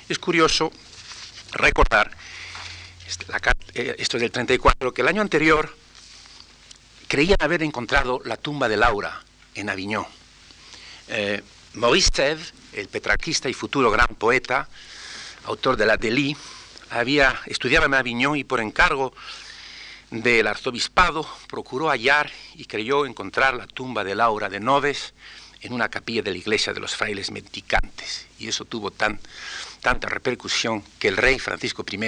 [0.08, 0.72] Es curioso
[1.52, 2.12] recordar,
[3.74, 5.76] eh, esto es del 34, que el año anterior
[7.08, 9.22] creían haber encontrado la tumba de Laura
[9.56, 10.06] en Aviñón.
[11.10, 11.42] Eh,
[11.74, 12.38] Maurice
[12.74, 14.68] el petrarquista y futuro gran poeta,
[15.46, 16.36] autor de la Delí,
[16.90, 19.14] había, estudiaba en Aviñón y por encargo
[20.12, 25.14] del arzobispado procuró hallar y creyó encontrar la tumba de Laura de Noves
[25.62, 28.28] en una capilla de la iglesia de los frailes mendicantes.
[28.40, 29.20] Y eso tuvo tan,
[29.82, 32.00] tanta repercusión que el rey Francisco I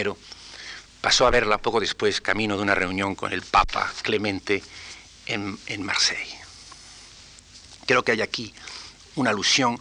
[1.02, 4.64] pasó a verla poco después, camino de una reunión con el Papa Clemente
[5.26, 6.40] en, en Marseille.
[7.86, 8.54] Creo que hay aquí
[9.16, 9.80] una alusión,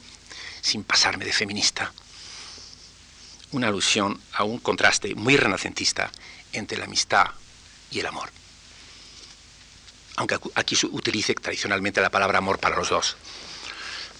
[0.61, 1.93] sin pasarme de feminista,
[3.53, 6.11] una alusión a un contraste muy renacentista
[6.53, 7.27] entre la amistad
[7.91, 8.31] y el amor.
[10.17, 13.17] Aunque aquí se utilice tradicionalmente la palabra amor para los dos.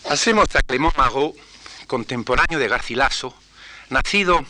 [0.09, 1.35] Hacemos a Clément Marot,
[1.87, 3.35] contemporáneo de Garcilaso,
[3.91, 4.45] nacido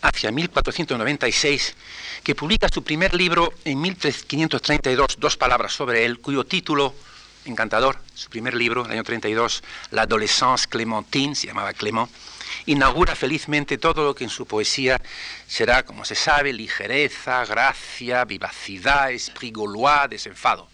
[0.00, 1.74] hacia 1496,
[2.22, 6.94] que publica su primer libro en 1532, dos palabras sobre él, cuyo título,
[7.44, 12.10] encantador, su primer libro, el año 32, La adolescence clémentine, se llamaba Clément,
[12.66, 15.00] inaugura felizmente todo lo que en su poesía
[15.46, 20.68] será, como se sabe, ligereza, gracia, vivacidad, esprit gaulois, desenfado.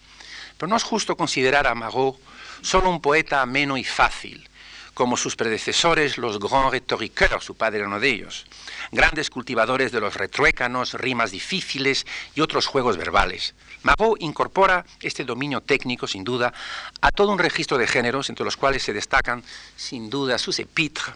[0.56, 2.16] Pero no es justo considerar a Marot
[2.62, 4.48] solo un poeta ameno y fácil,
[4.94, 8.46] como sus predecesores, los grands rhétoriqueurs, su padre era uno de ellos,
[8.90, 13.54] grandes cultivadores de los retruécanos, rimas difíciles y otros juegos verbales.
[13.82, 16.52] Marot incorpora este dominio técnico, sin duda,
[17.00, 19.42] a todo un registro de géneros, entre los cuales se destacan,
[19.76, 21.06] sin duda, sus epítres,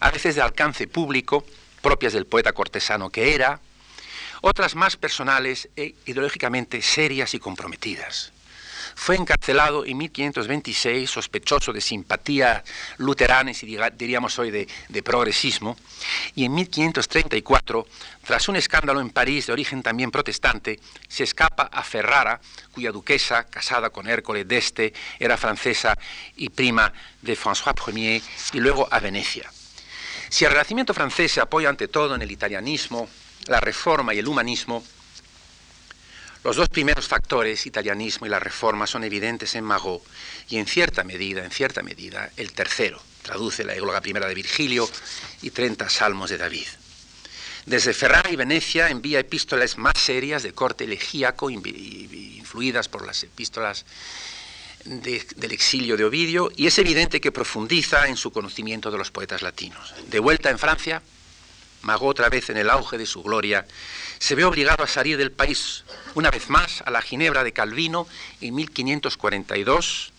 [0.00, 1.44] a veces de alcance público,
[1.82, 3.60] propias del poeta cortesano que era,
[4.40, 8.32] otras más personales e ideológicamente serias y comprometidas.
[8.98, 12.64] Fue encarcelado en 1526, sospechoso de simpatía
[12.96, 15.76] luteranas y diríamos hoy de, progresismo,
[16.34, 17.86] y en 1534,
[18.24, 22.40] tras un escándalo en París de origen también protestante, se escapa a Ferrara,
[22.72, 25.96] cuya duquesa, casada con Hércules d'Este, era francesa
[26.34, 28.22] y prima de François Ier,
[28.54, 29.52] y luego a Venecia.
[30.30, 33.08] Si el Renacimiento francés se apoya ante todo en el italianismo,
[33.46, 34.82] la reforma y el humanismo,
[36.46, 40.00] los dos primeros factores, italianismo y la reforma, son evidentes en Marot
[40.48, 43.02] y en cierta medida, en cierta medida, el tercero.
[43.22, 44.88] Traduce la égloga primera de Virgilio
[45.42, 46.68] y 30 salmos de David.
[47.64, 53.84] Desde Ferrara y Venecia envía epístolas más serias de corte elegíaco, influidas por las epístolas
[54.84, 59.42] del exilio de Ovidio, y es evidente que profundiza en su conocimiento de los poetas
[59.42, 59.94] latinos.
[60.06, 61.02] De vuelta en Francia,
[61.82, 63.66] Mago otra vez en el auge de su gloria,
[64.18, 68.06] se ve obligado a salir del país una vez más a la Ginebra de Calvino
[68.40, 70.12] en 1542,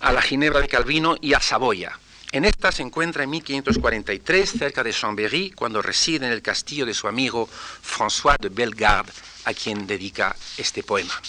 [0.00, 1.98] a la Ginebra de Calvino y a Saboya.
[2.32, 6.94] En esta se encuentra en 1543 cerca de Chambéry cuando reside en el castillo de
[6.94, 9.12] su amigo François de Bellegarde,
[9.44, 11.20] a quien dedica este poema.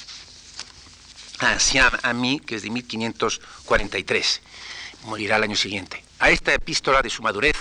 [1.39, 4.41] Ancien ami, que es de 1543,
[5.03, 6.01] morirá el año siguiente.
[6.19, 7.57] A esta epístola de su madurez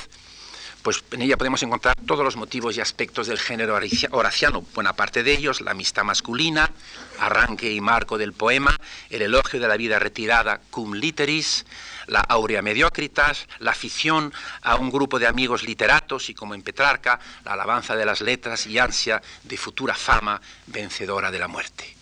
[0.83, 3.79] pues en ella podemos encontrar todos los motivos y aspectos del género
[4.11, 6.71] horaciano, buena parte de ellos, la amistad masculina,
[7.19, 8.77] arranque y marco del poema,
[9.11, 11.65] el elogio de la vida retirada, cum literis,
[12.09, 17.21] la aurea mediocritas, la afición a un grupo de amigos literatos y como en Petrarca,
[17.45, 21.97] la alabanza de las letras y ansia de futura fama vencedora de la muerte.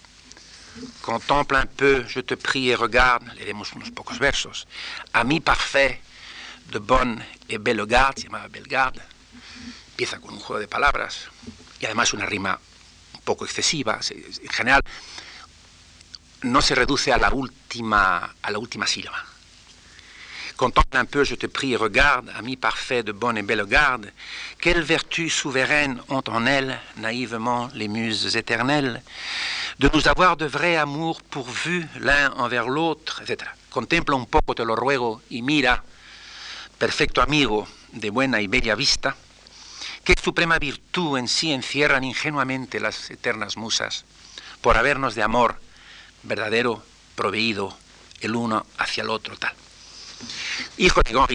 [1.02, 4.68] Contemple un peu, je te prie et regarde, leeremos unos pocos versos.
[5.12, 6.00] Ami parfait,
[6.70, 9.02] de Bonne et Bellegarde, se llamaba Bellegarde,
[9.90, 11.28] empieza con un juego de palabras
[11.80, 12.58] y además una rima
[13.14, 13.98] un poco excesiva.
[14.10, 14.82] En general,
[16.42, 19.24] no se reduce a la última, a la última sílaba.
[20.56, 24.12] Contemple un peu, je te prie, regarde, ami parfait de bonne et belle garde,
[24.58, 29.02] quelles vertus souveraines ont en elles, naïvement, les muses éternelles,
[29.78, 33.50] de nous avoir de vrai amour pourvu l'un envers l'autre, etc.
[33.70, 35.82] Contempla un poco, te lo ruego, y mira
[36.80, 39.14] perfecto amigo de buena y bella vista,
[40.02, 44.06] qué suprema virtud en sí encierran ingenuamente las eternas musas,
[44.62, 45.60] por habernos de amor
[46.22, 46.82] verdadero
[47.16, 47.76] proveído
[48.22, 49.52] el uno hacia el otro tal.
[50.78, 51.28] Hijo de Gon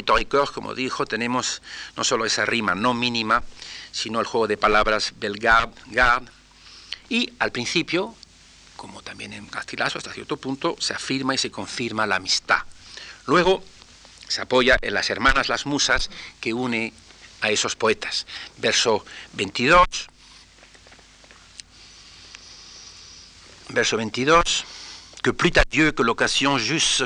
[0.52, 1.62] como dijo, tenemos
[1.96, 3.44] no solo esa rima no mínima,
[3.92, 6.24] sino el juego de palabras belgard, gard,
[7.08, 8.16] y al principio,
[8.76, 12.64] como también en Castilazo hasta cierto punto, se afirma y se confirma la amistad.
[13.28, 13.64] Luego,
[14.28, 16.10] se apoya en las hermanas las musas
[16.42, 16.94] que une
[17.42, 18.26] a esos poetas.
[18.58, 19.86] Verso 22.
[23.70, 24.66] Verso 22.
[25.22, 27.04] Que plus à Dieu que l'occasion juste,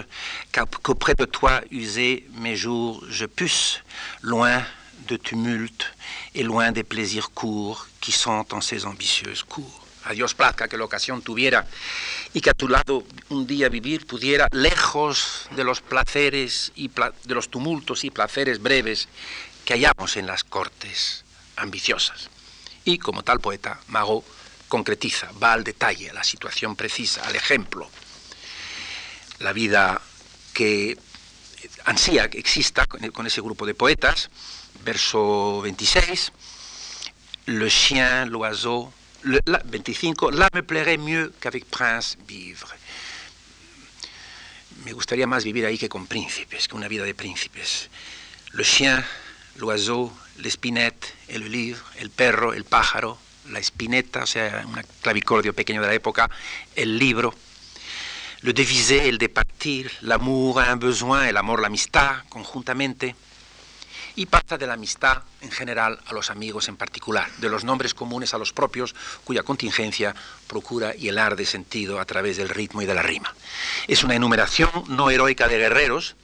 [0.51, 3.79] qu'auprès de toi user mes jours je puisse,
[4.21, 4.65] loin
[5.07, 5.93] de tumulte
[6.35, 9.78] et loin des plaisirs courts qui sont en ces ambitieuses cours
[10.09, 11.67] a Dios plazca que la ocasión tuviera
[12.33, 17.35] y que a tu lado un día vivir pudiera, lejos de los placeres y de
[17.35, 19.07] los tumultos y placeres breves
[19.65, 21.25] que hallamos en las cortes
[21.57, 22.29] ambiciosas.
[22.85, 24.25] Y como tal poeta, Mago
[24.67, 27.87] concretiza, va al detalle, a la situación precisa, al ejemplo.
[29.37, 30.01] La vida
[30.53, 30.97] que
[31.85, 34.31] ansía que exista con ese grupo de poetas,
[34.83, 36.31] verso 26,
[37.45, 38.91] le chien, l'oiseau,
[39.23, 42.73] le, la, 25, là me plairait mieux qu'avec prince vivre.
[44.85, 47.89] Me gustaría más vivir ahí que con príncipes, que una vida de príncipes.
[48.53, 49.03] Le chien,
[49.57, 53.17] l'oiseau, l'espinette, el livre, el perro, el pájaro,
[53.49, 56.29] la espineta, o sea, un clavicordio pequeño de la época,
[56.75, 57.33] el libro,
[58.41, 63.15] le deviser, el de partir, l'amour, un besoin, el amor, la amistad, conjuntamente
[64.19, 67.93] y pasa de la amistad en general a los amigos en particular, de los nombres
[67.93, 68.93] comunes a los propios,
[69.23, 70.13] cuya contingencia
[70.45, 73.33] procura hielar de sentido a través del ritmo y de la rima.
[73.87, 76.17] Es una enumeración no heroica de guerreros,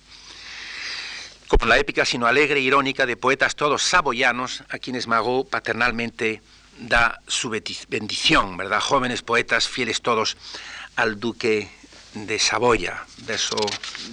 [1.48, 6.42] como la épica, sino alegre e irónica de poetas todos saboyanos, a quienes Mago paternalmente
[6.78, 8.82] da su bendición, ¿verdad?
[8.82, 10.36] Jóvenes poetas fieles todos
[10.98, 11.70] al duque
[12.14, 13.06] de Saboya.
[13.20, 13.56] Verso,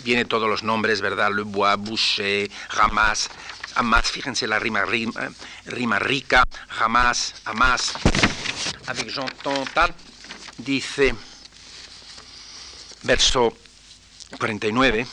[0.04, 1.32] viene todos los nombres, ¿verdad?
[1.32, 3.28] Le Bois, Boucher, Ramas,
[3.74, 5.30] Amas, fíjense la rima, rima,
[5.66, 6.44] rima rica,
[6.78, 7.92] Ramas, Amas,
[8.86, 9.26] avec Jean
[9.72, 9.94] tal,
[10.58, 11.14] dice,
[13.02, 13.56] verso
[14.38, 15.06] 49,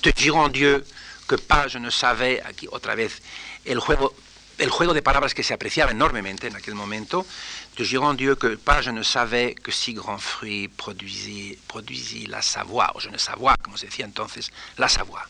[0.00, 0.84] Te juro en Dieu
[1.26, 3.22] que pas je ne savais, aquí otra vez,
[3.64, 4.14] el juego
[4.58, 7.26] el juego de palabras que se apreciaba enormemente en aquel momento,
[7.76, 12.92] de jure Dieu que pas je ne savais que si grand fruit produisit la Savoie,
[12.94, 15.26] o je ne savais, como se decía entonces, la Savoie.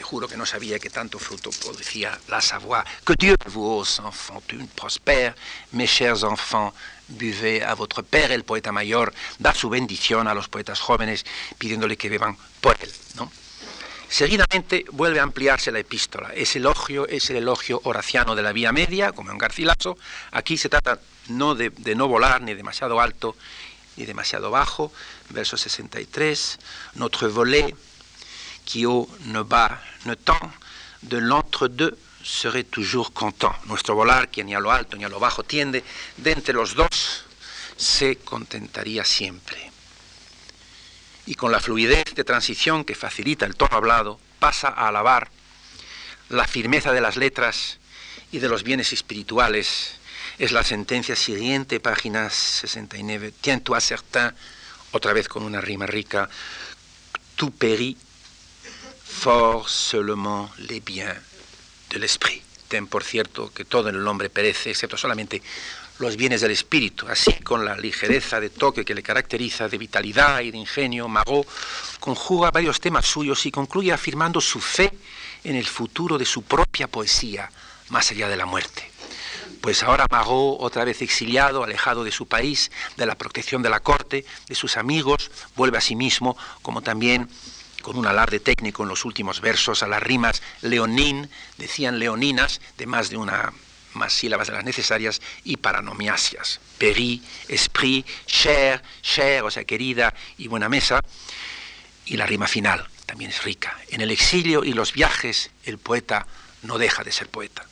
[0.00, 2.82] Te juro que no sabía que tanto fruto producía la Savoie.
[3.04, 5.34] Que Dieu vous, enfants, une prospère,
[5.72, 6.72] mes chers enfants,
[7.06, 11.26] buvez a votre père, el poeta mayor, da su bendición a los poetas jóvenes,
[11.58, 12.90] pidiéndole que beban por él.
[13.16, 13.30] ¿no?
[14.08, 16.32] Seguidamente vuelve a ampliarse la epístola.
[16.34, 19.98] Es elogio, es el elogio horaciano de la vía media, como en Garcilaso.
[20.30, 20.98] Aquí se trata
[21.28, 23.36] no de, no volar ni demasiado alto
[23.98, 24.92] ni demasiado bajo.
[25.28, 26.58] Verso 63.
[26.94, 27.76] Notre volet,
[28.70, 30.50] qui haut ne bas ne tend,
[31.02, 33.54] de l'entre-deux serait toujours content.
[33.66, 35.82] Nuestro volar, que ni a lo alto ni a lo bajo tiende,
[36.16, 37.24] de entre los dos
[37.76, 39.70] se contentaría siempre
[41.30, 45.30] y con la fluidez de transición que facilita el tono hablado, pasa a alabar
[46.28, 47.78] la firmeza de las letras
[48.32, 49.92] y de los bienes espirituales.
[50.38, 53.32] Es la sentencia siguiente, página 69.
[53.40, 54.34] Tiens-toi certain,
[54.90, 56.28] otra vez con una rima rica,
[57.36, 57.96] tout périt,
[59.20, 61.14] fort seulement les biens
[61.90, 62.42] de l'esprit.
[62.68, 65.42] Ten por cierto que todo en el hombre perece, excepto solamente
[65.98, 67.06] los bienes del espíritu.
[67.06, 71.46] Así, con la ligereza de toque que le caracteriza, de vitalidad y de ingenio, Marot
[71.98, 74.90] conjuga varios temas suyos y concluye afirmando su fe
[75.44, 77.50] en el futuro de su propia poesía,
[77.90, 78.90] más allá de la muerte.
[79.60, 83.80] Pues ahora Marot, otra vez exiliado, alejado de su país, de la protección de la
[83.80, 87.28] corte, de sus amigos, vuelve a sí mismo, como también
[87.82, 91.28] con un alarde técnico en los últimos versos, a las rimas leonín,
[91.58, 93.52] decían leoninas, de más de una
[93.94, 96.60] más sílabas de las necesarias y paranomiasias.
[96.78, 101.00] Peri, esprit, cher, cher, o sea, querida y buena mesa.
[102.06, 103.76] Y la rima final también es rica.
[103.88, 106.26] En el exilio y los viajes, el poeta
[106.62, 107.64] no deja de ser poeta.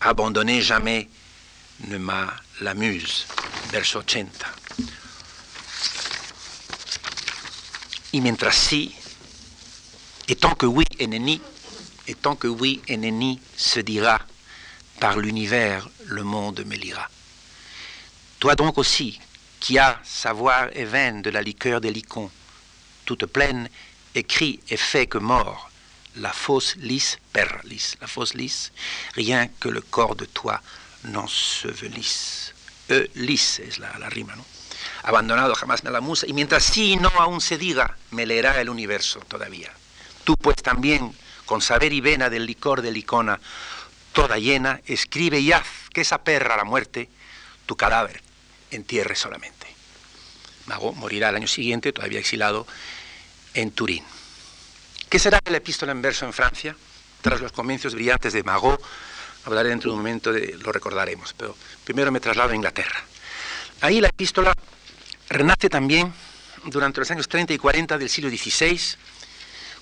[0.00, 1.08] Abandonné jamais
[1.88, 3.26] ne m'a la muse,
[3.70, 4.46] verso 80.
[8.12, 8.22] Et
[10.36, 11.40] tant que oui, ennemi,
[12.08, 14.20] et tant que oui, ennemi se dira
[14.98, 17.08] par l'univers le monde me lira.
[18.40, 19.20] Toi donc aussi,
[19.60, 22.30] qui as savoir et veine de la liqueur des licons,
[23.04, 23.68] toute pleine,
[24.14, 25.70] écrit et fait que mort,
[26.16, 28.72] la fausse lisse, per lisse, la fausse lisse,
[29.14, 30.60] rien que le corps de toi
[31.04, 32.54] n'ensevelisse.
[32.90, 34.44] E lisse es la, la rima, ¿no?
[35.02, 38.68] Abandonado jamás me la musa, y mientras sí no aún se diga, me leerá el
[38.68, 39.72] universo todavía.
[40.24, 41.14] Tú pues también,
[41.46, 43.40] con saber y vena del licor de licona,
[44.12, 47.08] toda llena, escribe y haz que esa perra, la muerte,
[47.66, 48.22] tu cadáver
[48.70, 49.66] entierre solamente.
[50.66, 52.66] Mago morirá el año siguiente, todavía exilado,
[53.54, 54.04] en Turín.
[55.08, 56.76] ¿Qué será la epístola en verso en Francia?
[57.20, 58.78] Tras los comienzos brillantes de Mago,
[59.44, 63.02] hablaré dentro de un momento, de, lo recordaremos, pero primero me traslado a Inglaterra.
[63.82, 64.52] Ahí la epístola
[65.30, 66.12] renace también
[66.64, 68.78] durante los años 30 y 40 del siglo XVI,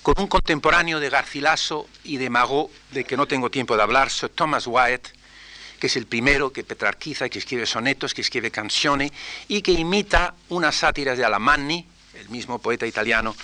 [0.01, 4.09] con un contemporáneo de Garcilaso y de Magot, de que no tengo tiempo de hablar,
[4.09, 5.09] Sir Thomas Wyatt,
[5.81, 9.11] que es el primero que petrarquiza, que escribe sonetos, que escribe canciones
[9.49, 13.35] y que imita unas sátiras de Alamanni, el mismo poeta italiano,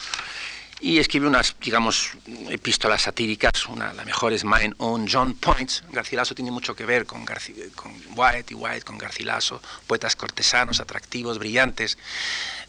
[0.85, 2.11] y escribe unas, digamos,
[2.47, 5.83] epístolas satíricas, una la mejor es Mine Own John Points.
[5.91, 7.25] Garcilaso tiene mucho que ver con,
[7.73, 11.97] con Wyatt y Wyatt con Garcilaso, poetas cortesanos, atractivos, brillantes.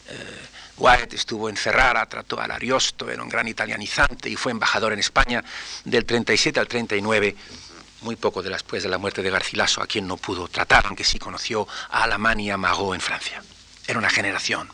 [0.08, 0.16] Eh,
[0.78, 5.00] Wyatt estuvo en Ferrara, trató al Ariosto, era un gran italianizante y fue embajador en
[5.00, 5.44] España
[5.84, 7.36] del 37 al 39,
[8.00, 11.18] muy poco después de la muerte de Garcilaso, a quien no pudo tratar, aunque sí
[11.18, 13.42] conoció a Alamán y a Magot en Francia.
[13.86, 14.70] Era una generación.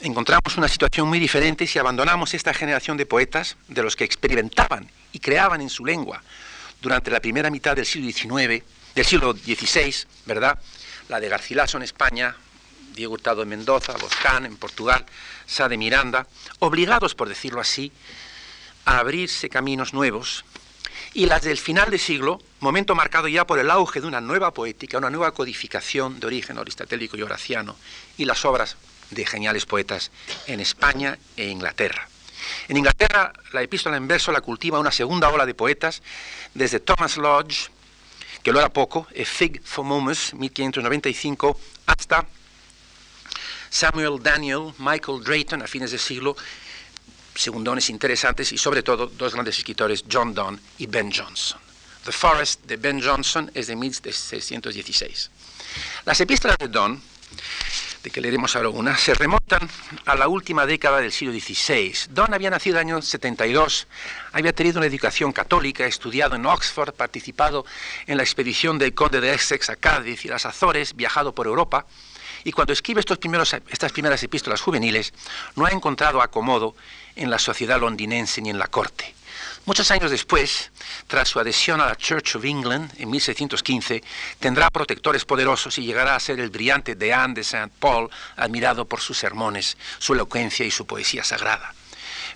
[0.00, 4.90] Encontramos una situación muy diferente si abandonamos esta generación de poetas, de los que experimentaban
[5.12, 6.22] y creaban en su lengua
[6.82, 8.62] durante la primera mitad del siglo XIX,
[8.94, 9.94] del siglo XVI,
[10.26, 10.58] ¿verdad?
[11.08, 12.36] La de Garcilaso en España,
[12.94, 15.06] Diego Hurtado en Mendoza, Boscán en Portugal,
[15.46, 16.26] Sá de Miranda,
[16.58, 17.90] obligados, por decirlo así,
[18.84, 20.44] a abrirse caminos nuevos,
[21.14, 24.52] y las del final de siglo, momento marcado ya por el auge de una nueva
[24.52, 27.76] poética, una nueva codificación de origen aristotélico y horaciano,
[28.16, 28.76] y las obras
[29.10, 30.10] de geniales poetas
[30.46, 32.08] en España e Inglaterra.
[32.68, 36.02] En Inglaterra, la epístola en verso la cultiva una segunda ola de poetas,
[36.52, 37.70] desde Thomas Lodge,
[38.42, 42.26] que lo era poco, A Fig for Momus, 1595, hasta
[43.70, 46.36] Samuel Daniel, Michael Drayton a fines del siglo,
[47.34, 51.58] segundones interesantes y sobre todo dos grandes escritores, John Donne y Ben Jonson.
[52.04, 55.30] The Forest de Ben Jonson es de 1616.
[56.04, 57.00] Las epístolas de Donne,
[58.04, 59.68] de que leeremos ahora una, se remontan
[60.04, 62.10] a la última década del siglo XVI.
[62.10, 63.86] Donne había nacido en el año 72,
[64.32, 67.64] había tenido una educación católica, estudiado en Oxford, participado
[68.06, 71.86] en la expedición del conde de Essex a Cádiz y las Azores, viajado por Europa,
[72.44, 75.14] y cuando escribe estas primeras epístolas juveniles,
[75.56, 76.76] no ha encontrado acomodo
[77.16, 79.14] en la sociedad londinense ni en la corte.
[79.66, 80.70] Muchos años después,
[81.06, 84.04] tras su adhesión a la Church of England en 1615,
[84.38, 89.00] tendrá protectores poderosos y llegará a ser el brillante Deán de Saint Paul, admirado por
[89.00, 91.72] sus sermones, su elocuencia y su poesía sagrada.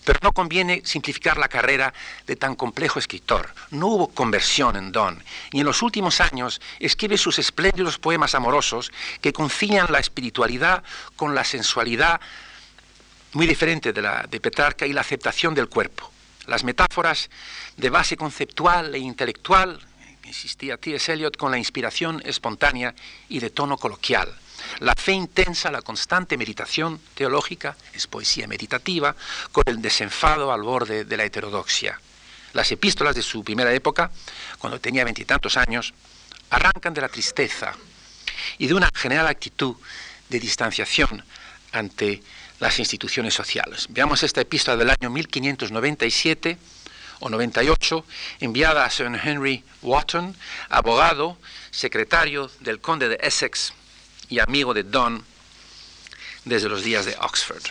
[0.06, 1.92] Pero no conviene simplificar la carrera
[2.26, 3.52] de tan complejo escritor.
[3.72, 5.22] No hubo conversión en Don,
[5.52, 10.82] y en los últimos años escribe sus espléndidos poemas amorosos que concilian la espiritualidad
[11.14, 12.22] con la sensualidad
[13.34, 16.10] muy diferente de la de Petrarca y la aceptación del cuerpo.
[16.48, 17.28] Las metáforas
[17.76, 19.78] de base conceptual e intelectual,
[20.24, 21.12] insistía T.S.
[21.12, 22.94] Eliot, con la inspiración espontánea
[23.28, 24.34] y de tono coloquial.
[24.80, 29.14] La fe intensa, la constante meditación teológica, es poesía meditativa,
[29.52, 32.00] con el desenfado al borde de la heterodoxia.
[32.54, 34.10] Las epístolas de su primera época,
[34.58, 35.92] cuando tenía veintitantos años,
[36.48, 37.74] arrancan de la tristeza
[38.56, 39.76] y de una general actitud
[40.30, 41.22] de distanciación
[41.72, 42.22] ante
[42.60, 43.86] las instituciones sociales.
[43.90, 46.58] Veamos esta epístola del año 1597
[47.20, 48.04] o 98,
[48.40, 50.36] enviada a Sir Henry Wotton,
[50.68, 51.36] abogado,
[51.70, 53.72] secretario del conde de Essex
[54.28, 55.24] y amigo de Don
[56.44, 57.62] desde los días de Oxford.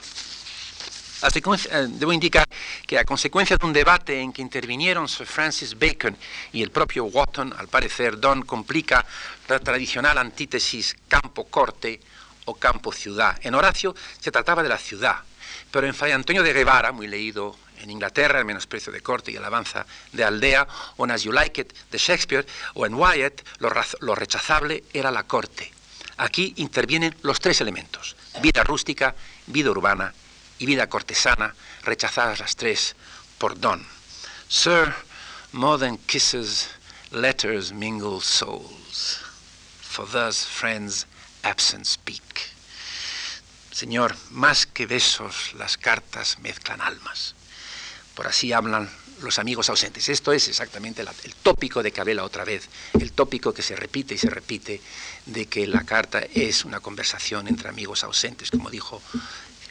[1.19, 2.47] Eh, debo indicar
[2.85, 6.15] que a consecuencia de un debate en que intervinieron Sir Francis Bacon
[6.53, 9.03] y el propio Wotton, al parecer Don complica
[9.47, 11.99] la tradicional antítesis campo-corte
[12.47, 13.37] o campo-ciudad.
[13.43, 15.17] En Horacio se trataba de la ciudad,
[15.69, 19.37] pero en Fray Antonio de Guevara, muy leído en Inglaterra, El menosprecio de corte y
[19.37, 23.69] alabanza de aldea, o en As You Like It de Shakespeare, o en Wyatt, lo,
[23.99, 25.71] lo rechazable era la corte.
[26.17, 29.13] Aquí intervienen los tres elementos, vida rústica,
[29.45, 30.13] vida urbana
[30.57, 32.95] y vida cortesana, rechazadas las tres
[33.37, 33.85] por Don.
[34.47, 34.95] Sir,
[35.51, 36.69] more than kisses,
[37.11, 39.19] letters mingle souls,
[39.81, 41.05] for thus friends
[41.47, 42.21] absent speak.
[43.71, 47.35] Señor, más que besos, las cartas mezclan almas.
[48.15, 48.89] Por así hablan
[49.21, 50.09] los amigos ausentes.
[50.09, 52.67] Esto es exactamente el tópico de Cabela otra vez,
[52.99, 54.81] el tópico que se repite y se repite
[55.25, 59.01] de que la carta es una conversación entre amigos ausentes, como dijo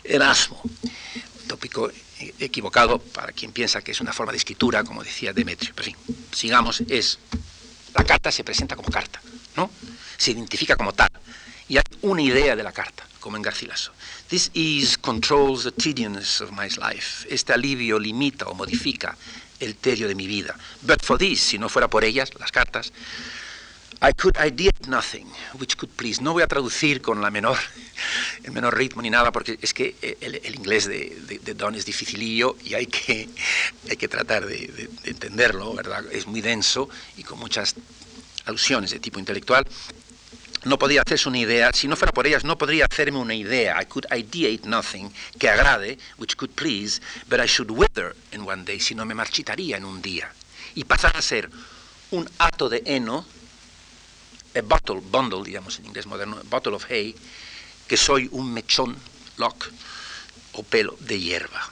[0.04, 0.62] Erasmo.
[1.48, 1.90] Tópico
[2.38, 5.72] equivocado para quien piensa que es una forma de escritura, como decía Demetrio.
[5.74, 5.96] Pero sí,
[6.32, 7.18] sigamos, es
[7.94, 9.20] la carta se presenta como carta,
[9.56, 9.70] ¿no?
[10.16, 11.10] Se identifica como tal
[11.68, 13.92] y hay una idea de la carta como en Garcilaso.
[14.28, 17.26] This ease controls the tediousness of my life.
[17.28, 19.16] Este alivio limita o modifica
[19.58, 20.56] el tedio de mi vida.
[20.82, 22.92] But for this, si no fuera por ellas, las cartas,
[24.02, 25.26] I could ideate nothing
[25.58, 26.22] which could please.
[26.22, 27.56] No voy a traducir con la menor,
[28.44, 32.74] el menor ritmo ni nada, porque es que el, inglés de, Don es dificilillo y
[32.74, 33.28] hay que,
[33.90, 36.04] hay que tratar de, de entenderlo, ¿verdad?
[36.12, 37.74] Es muy denso y con muchas
[38.44, 39.66] alusiones de tipo intelectual
[40.64, 43.80] no podía hacerse una idea, si no fuera por ellas, no podría hacerme una idea.
[43.80, 48.64] I could ideate nothing que agrade, which could please, but I should wither in one
[48.64, 50.32] day, si no me marchitaría en un día.
[50.74, 51.50] Y pasar a ser
[52.10, 53.26] un hato de heno,
[54.54, 57.14] a bottle, bundle, digamos en inglés moderno, a bottle of hay,
[57.86, 58.96] que soy un mechón,
[59.36, 59.68] lock,
[60.52, 61.70] o pelo de hierba.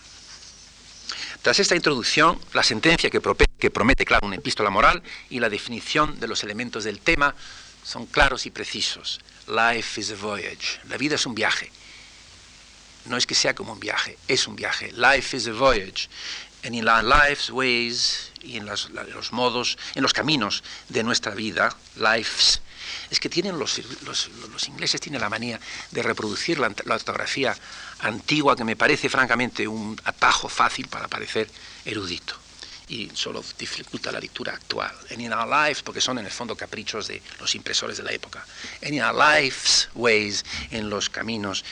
[1.42, 3.20] Tras esta introducción, la sentencia que,
[3.58, 7.34] que promete, claro, una epístola moral y la definición de los elementos del tema
[7.84, 9.20] son claros y precisos.
[9.46, 10.80] Life is a voyage.
[10.88, 11.70] La vida es un viaje.
[13.04, 14.90] No es que sea como un viaje, es un viaje.
[14.92, 16.08] Life is a voyage.
[16.64, 18.88] And in life's ways y en los,
[19.32, 22.62] modos, en los caminos de nuestra vida, lives,
[23.10, 25.60] es que tienen los, los, ingleses tienen la manía
[25.90, 27.54] de reproducir la, la, ortografía
[27.98, 31.50] antigua que me parece francamente un atajo fácil para parecer
[31.84, 32.43] erudito
[32.88, 34.92] y solo dificulta la lectura actual.
[35.10, 38.12] And in our lives, porque son en el fondo caprichos de los impresores de la
[38.12, 38.44] época.
[38.82, 41.64] And in our lives ways, en los caminos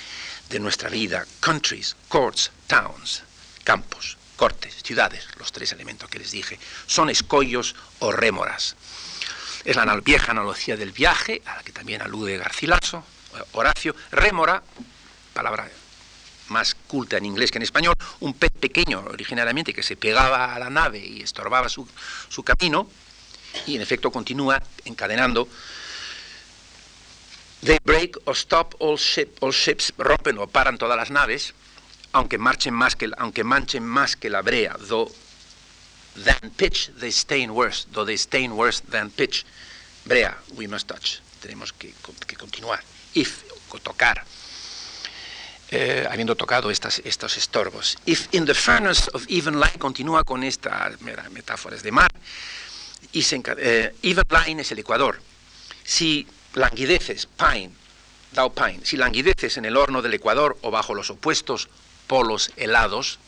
[0.48, 1.26] de nuestra vida.
[1.40, 3.22] Countries, courts, towns,
[3.64, 8.76] campos, cortes, ciudades, los tres elementos que les dije, son escollos o rémoras.
[9.64, 13.04] Es la vieja analogía del viaje, a la que también alude Garcilaso,
[13.52, 13.94] Horacio.
[14.10, 14.62] Rémora,
[15.32, 15.70] palabra
[16.49, 20.59] más culta en inglés que en español, un pez pequeño originariamente que se pegaba a
[20.59, 21.86] la nave y estorbaba su,
[22.45, 22.88] camino,
[23.66, 25.49] y en efecto continúa encadenando
[27.62, 31.55] They break or stop all, ship, all ships, rompen o paran todas las naves,
[32.11, 35.12] aunque marchen más que, aunque manchen más que la brea, though
[36.16, 39.45] than pitch they stain worse, though they stain worse than pitch.
[40.05, 41.20] Brea, we must touch.
[41.40, 41.95] Tenemos que,
[42.26, 42.80] que continuar.
[43.14, 43.45] If,
[43.82, 44.24] tocar.
[45.75, 47.97] Eh, habiendo tocado estas, estos estorbos.
[48.05, 52.11] If in the furnace of even line, continúa con estas metáforas de mar,
[53.14, 55.18] eh, even line es el ecuador.
[55.83, 57.70] Si languideces, pine,
[58.35, 61.70] thou pine, si languideces en el horno del Ecuador o bajo los opuestos
[62.07, 63.18] polos helados,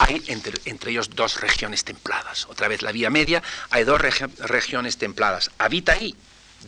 [0.00, 2.44] hay entre, ellos dos regiones templadas.
[2.50, 5.50] Otra vez la vía media, hay dos regiones templadas.
[5.56, 6.14] Habita ahí,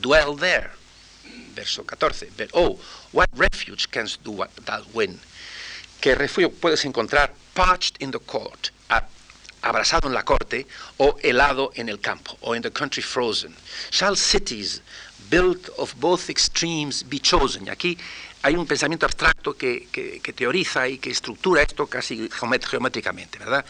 [0.01, 0.71] dwell there.
[1.55, 2.29] Verso 14.
[2.53, 2.79] oh,
[3.13, 5.19] what refuge canst thou win?
[6.01, 7.33] ¿Qué refugio puedes encontrar?
[7.55, 8.71] Parched in the court,
[9.63, 10.67] abrasado en la corte
[10.99, 13.57] o helado en el campo, o in the country frozen.
[13.91, 14.83] Shall cities
[15.31, 17.67] built of both extremes be chosen?
[17.67, 17.99] Y aquí
[18.43, 19.89] hay un pensamiento abstracto que,
[20.37, 23.65] teoriza y que estructura esto casi geométricamente, ¿verdad?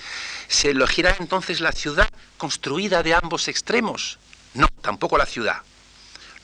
[0.48, 4.18] ¿Se elegirá entonces la ciudad construida de ambos extremos?
[4.52, 5.62] No, tampoco la ciudad.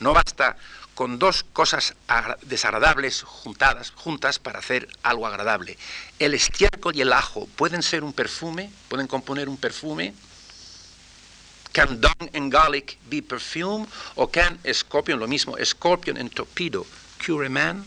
[0.00, 0.56] No basta
[0.94, 1.94] con dos cosas
[2.42, 5.78] desagradables juntadas, juntas para hacer algo agradable.
[6.18, 10.14] El estiércol y el ajo pueden ser un perfume, pueden componer un perfume.
[11.72, 13.86] Can dung and garlic be perfume?
[14.16, 16.84] O can scorpion, lo mismo, scorpion and torpedo
[17.24, 17.86] cure a man?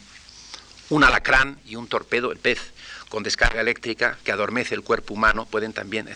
[0.89, 2.59] Un alacrán y un torpedo, el pez,
[3.09, 6.07] con descarga eléctrica que adormece el cuerpo humano, pueden también,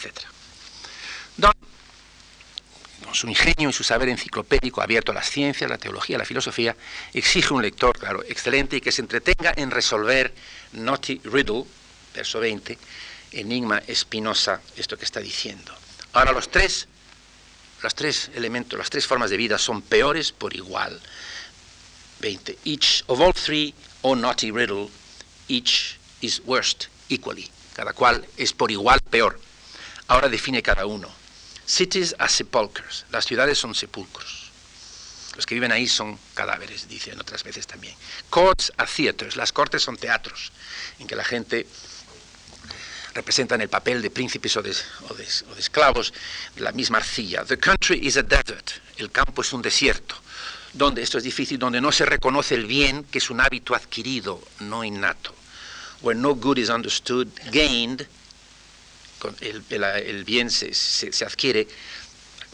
[3.14, 6.76] su ingenio y su saber enciclopédico abierto a las ciencias, la teología, la filosofía,
[7.14, 10.34] exige un lector, claro, excelente y que se entretenga en resolver
[10.74, 11.66] Naughty Riddle,
[12.14, 12.78] verso 20,
[13.32, 15.74] enigma espinosa, esto que está diciendo.
[16.14, 16.88] Ahora los tres,
[17.82, 21.00] los tres elementos, las tres formas de vida son peores por igual.
[22.20, 22.58] 20.
[22.66, 24.90] Each of all three, O naughty riddle,
[25.48, 27.50] each is worst equally.
[27.74, 29.40] Cada cual es por igual peor.
[30.08, 31.10] Ahora define cada uno.
[31.70, 33.06] Cities are sepulchres.
[33.12, 34.50] Las ciudades son sepulcros.
[35.36, 37.94] Los que viven ahí son cadáveres, dicen otras veces también.
[38.32, 39.36] Courts are theaters.
[39.36, 40.52] Las cortes son teatros
[40.98, 41.68] en que la gente
[43.14, 44.74] representa el papel de príncipes o de,
[45.60, 46.12] esclavos
[46.56, 47.46] de la misma arcilla.
[47.46, 48.72] The country is a desert.
[48.98, 50.16] El campo es un desierto.
[50.74, 54.42] Donde esto es difícil, donde no se reconoce el bien, que es un hábito adquirido,
[54.60, 55.36] no innato.
[56.02, 58.08] Where no good is understood, gained,
[59.42, 61.68] el, bien se, adquiere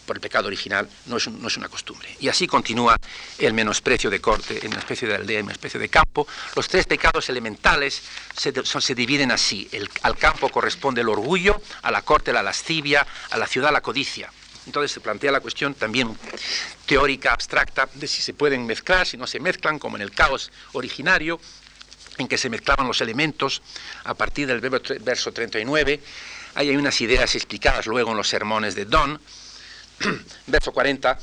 [0.06, 2.16] por el pecado original, no es, una costumbre.
[2.20, 2.98] Y así continúa
[3.40, 6.28] el menosprecio de corte, el menosprecio de aldea, el menosprecio de campo.
[6.56, 8.02] Los tres pecados elementales
[8.38, 9.70] se, dividen así.
[10.04, 14.32] al campo corresponde el orgullo, a la corte la lascivia, a la ciudad la codicia.
[14.66, 16.18] Entonces se plantea la cuestión también
[16.86, 20.52] teórica, abstracta, de si se pueden mezclar, si no se mezclan, como en el caos
[20.74, 21.40] originario,
[22.18, 23.62] en que se mezclaban los elementos
[24.04, 26.00] a partir del verso 39
[26.56, 29.20] hay unas ideas explicadas luego en los sermones de Don,
[30.48, 31.18] verso 40,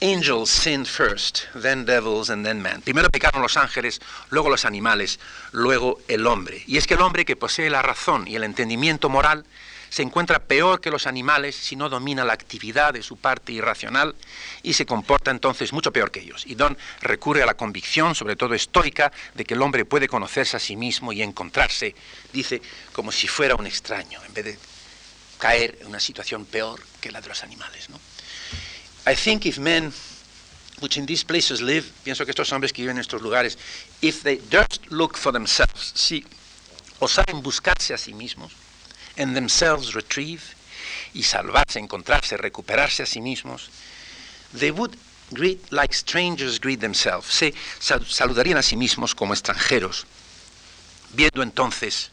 [0.00, 2.82] Angels sinned first, then devils and then man.
[2.82, 4.00] Primero pecaron los ángeles,
[4.30, 5.20] luego los animales,
[5.52, 6.64] luego el hombre.
[6.66, 9.44] Y es que el hombre que posee la razón y el entendimiento moral
[9.92, 14.14] se encuentra peor que los animales si no domina la actividad de su parte irracional
[14.62, 16.44] y se comporta entonces mucho peor que ellos.
[16.46, 20.56] Y Don recurre a la convicción, sobre todo estoica, de que el hombre puede conocerse
[20.56, 21.94] a sí mismo y encontrarse,
[22.32, 22.62] dice,
[22.94, 24.58] como si fuera un extraño, en vez de
[25.36, 27.90] caer en una situación peor que la de los animales.
[27.90, 28.00] ¿no?
[29.06, 29.92] I think if men
[30.80, 33.58] which in these places live, pienso que estos hombres que viven en estos lugares,
[34.00, 36.24] if they just look for themselves, si
[36.98, 38.61] o saben buscarse a sí mismos,
[39.16, 40.42] en themselves retrieve
[41.14, 43.70] y salvarse, encontrarse, recuperarse a sí mismos,
[44.58, 44.96] they would
[45.30, 47.26] greet like strangers greet themselves.
[47.26, 50.06] Se saludarían a sí mismos como extranjeros,
[51.14, 52.10] viendo entonces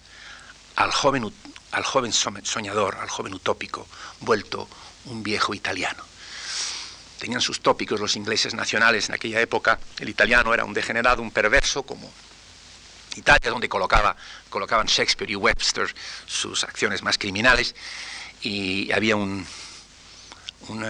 [0.75, 1.31] al joven,
[1.71, 3.87] al joven soñador, al joven utópico,
[4.21, 4.67] vuelto
[5.05, 6.03] un viejo italiano.
[7.19, 9.77] Tenían sus tópicos los ingleses nacionales en aquella época.
[9.99, 12.09] El italiano era un degenerado, un perverso, como
[13.15, 14.15] Italia, donde colocaba,
[14.49, 15.93] colocaban Shakespeare y Webster
[16.25, 17.75] sus acciones más criminales,
[18.41, 19.45] y había un,
[20.69, 20.85] un,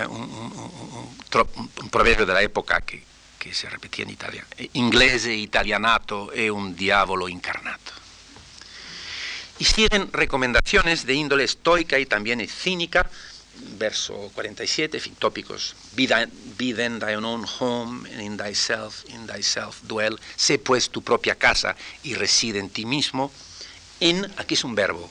[1.90, 3.04] proverbio de la época que,
[3.52, 7.94] se repetía en Italia, inglese italianato e un diavolo incarnato.
[9.58, 13.10] Y siguen recomendaciones de índole estoica y también cínica,
[13.78, 16.08] verso 47, fin, tópicos, be,
[16.74, 21.76] then thine own home, and in thyself, in thyself dwell, sé pues tu propia casa
[22.04, 23.32] y reside en ti mismo.
[24.00, 25.10] In, aquí es un verbo,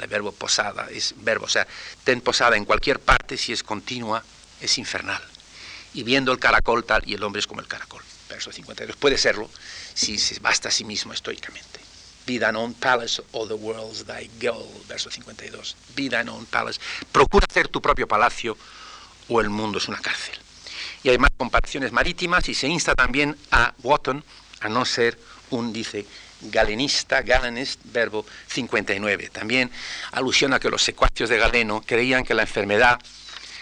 [0.00, 1.66] el verbo posada, es verbo, o sea,
[2.04, 4.24] ten posada en cualquier parte, si es continua,
[4.60, 5.22] es infernal.
[5.94, 8.02] y viendo el caracol tal, y el hombre es como el caracol.
[8.28, 8.96] Verso 52.
[8.96, 9.48] Puede serlo
[9.94, 11.80] si se basta a sí mismo estoicamente.
[12.26, 14.68] Be thine own palace, all the world's thy goal.
[14.88, 15.76] Verso 52.
[15.94, 16.80] Be thine own palace.
[17.12, 18.56] Procura hacer tu propio palacio
[19.28, 20.34] o el mundo es una cárcel.
[21.02, 24.24] Y hay más comparaciones marítimas y se insta también a Wotton
[24.60, 25.18] a no ser
[25.50, 26.06] un, dice,
[26.40, 29.30] galenista, galenist, verbo 59.
[29.30, 29.70] También
[30.12, 32.98] alusión a que los secuacios de Galeno creían que la enfermedad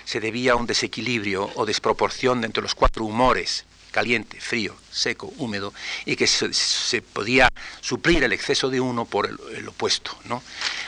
[0.04, 5.72] se debía a un desequilibrio o desproporción entre los cuatro humores, caliente, frío, seco, húmedo,
[6.05, 7.49] y que se, podía
[7.80, 10.18] suplir el exceso de uno por el, opuesto.
[10.24, 10.43] ¿no?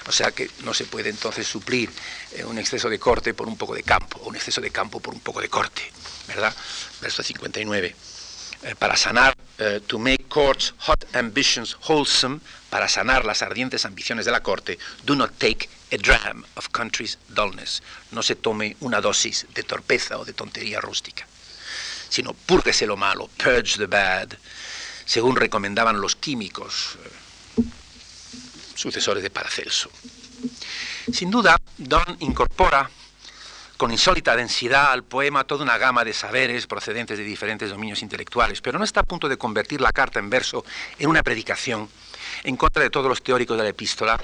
[0.08, 1.90] O sea que no se puede entonces suplir
[2.32, 4.98] eh, un exceso de corte por un poco de campo, o un exceso de campo
[4.98, 5.82] por un poco de corte.
[6.26, 6.52] ¿verdad?
[7.00, 7.94] Verso 59.
[8.64, 12.40] Eh, para sanar, eh, to make courts hot ambitions wholesome,
[12.70, 17.18] para sanar las ardientes ambiciones de la corte, do not take a dram of country's
[17.28, 17.82] dullness.
[18.10, 21.26] No se tome una dosis de torpeza o de tontería rústica,
[22.14, 24.28] sino púrguese lo malo, purge the bad,
[25.04, 27.62] según recomendaban los químicos eh,
[28.76, 29.90] sucesores de Paracelso.
[31.12, 32.88] Sin duda, Don incorpora
[33.76, 38.60] con insólita densidad al poema toda una gama de saberes procedentes de diferentes dominios intelectuales,
[38.60, 40.64] pero no está a punto de convertir la carta en verso
[41.00, 41.88] en una predicación
[42.44, 44.20] en contra de todos los teóricos de la epístola.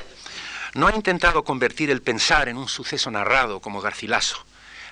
[0.75, 4.47] No ha intentado convertir el pensar en un suceso narrado como Garcilaso.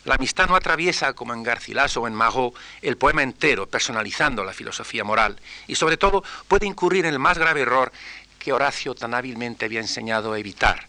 [0.05, 4.53] La amistad no atraviesa, como en Garcilaso o en Marot, el poema entero, personalizando la
[4.53, 7.93] filosofía moral, y sobre todo puede incurrir en el más grave error
[8.39, 10.87] que Horacio tan hábilmente había enseñado a evitar,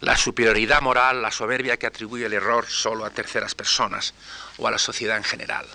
[0.00, 4.14] la superioridad moral, la soberbia que atribuye el error solo a terceras personas
[4.58, 5.66] o a la sociedad en general.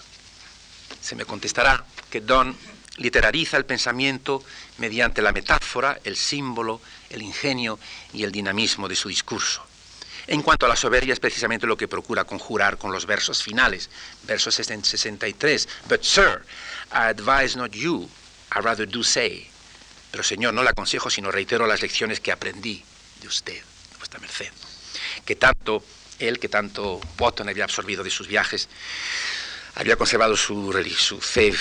[1.02, 2.56] Se me contestará que Don
[2.98, 4.44] literariza el pensamiento
[4.78, 6.80] mediante la metáfora, el símbolo,
[7.10, 7.80] el ingenio
[8.14, 9.65] y el dinamismo de su discurso.
[10.28, 13.90] En cuanto a la soberbia, es precisamente lo que procura conjurar con los versos finales,
[14.24, 15.68] versos 63.
[15.88, 16.44] But, sir,
[16.92, 18.10] I advise not you,
[18.56, 19.48] I rather do say.
[20.12, 22.84] Pero Señor, no le aconsejo, sino reitero las lecciones que aprendí
[23.22, 24.52] de usted, de vuestra merced.
[25.26, 25.84] Que tanto
[26.20, 28.70] él, que tanto Botton había absorbido de sus viajes,
[29.76, 31.54] había conservado su, su fe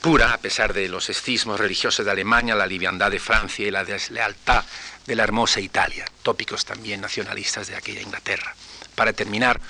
[0.00, 3.84] pura, a pesar de los escismos religiosos de Alemania, la liviandad de Francia y la
[3.84, 4.64] deslealtad
[5.06, 8.54] de la hermosa Italia, tópicos también nacionalistas de aquella Inglaterra.
[8.94, 9.60] Para terminar,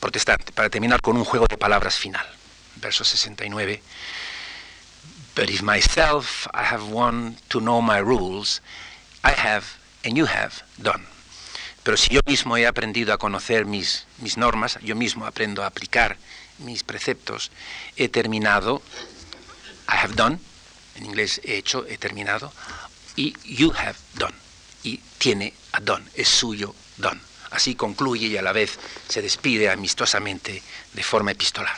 [0.00, 2.26] protestante, para terminar con un juego de palabras final.
[2.76, 3.82] Verso 69.
[5.34, 8.62] But if myself I have won to know my rules,
[9.24, 9.64] I have
[10.04, 11.04] and you have done.
[11.82, 15.66] Pero si yo mismo he aprendido a conocer mis, mis normas, yo mismo aprendo a
[15.66, 16.16] aplicar
[16.58, 17.50] mis preceptos,
[17.96, 18.82] he terminado,
[19.88, 20.38] I have done,
[20.96, 22.52] en inglés he hecho, he terminado,
[23.16, 24.34] y you have done,
[24.82, 27.20] y tiene a done, es suyo done.
[27.50, 28.78] Así concluye y a la vez
[29.08, 30.62] se despide amistosamente
[30.92, 31.76] de forma epistolar.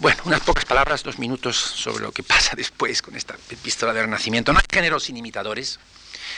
[0.00, 4.04] Bueno, unas pocas palabras, dos minutos sobre lo que pasa después con esta epístola del
[4.04, 4.52] Renacimiento.
[4.52, 5.78] No hay géneros sin imitadores,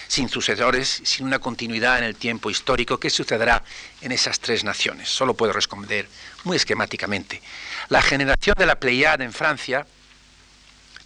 [0.08, 2.98] sin sucesores, sin una continuidad en el tiempo histórico.
[2.98, 3.62] ¿Qué sucederá
[4.00, 5.08] en esas tres naciones?
[5.10, 6.08] Solo puedo responder
[6.44, 7.42] muy esquemáticamente.
[7.88, 9.86] La generación de la Pleiade en Francia,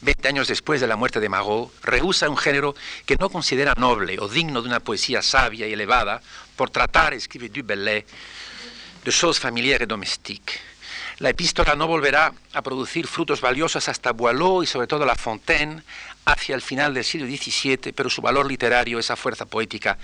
[0.04, 2.74] 20 años después de la muerte de Marot, rehúsa un género
[3.06, 6.20] que no considera noble o digno de una poesía sabia y elevada
[6.56, 8.04] por tratar, escribe Du Bellay,
[9.04, 10.60] de choses familiares et domestiques.
[11.18, 15.82] La epístola no volverá a producir frutos valiosos hasta Boileau y sobre todo La Fontaine
[16.24, 19.96] hacia el final del siglo XVII, pero su valor literario, esa fuerza poética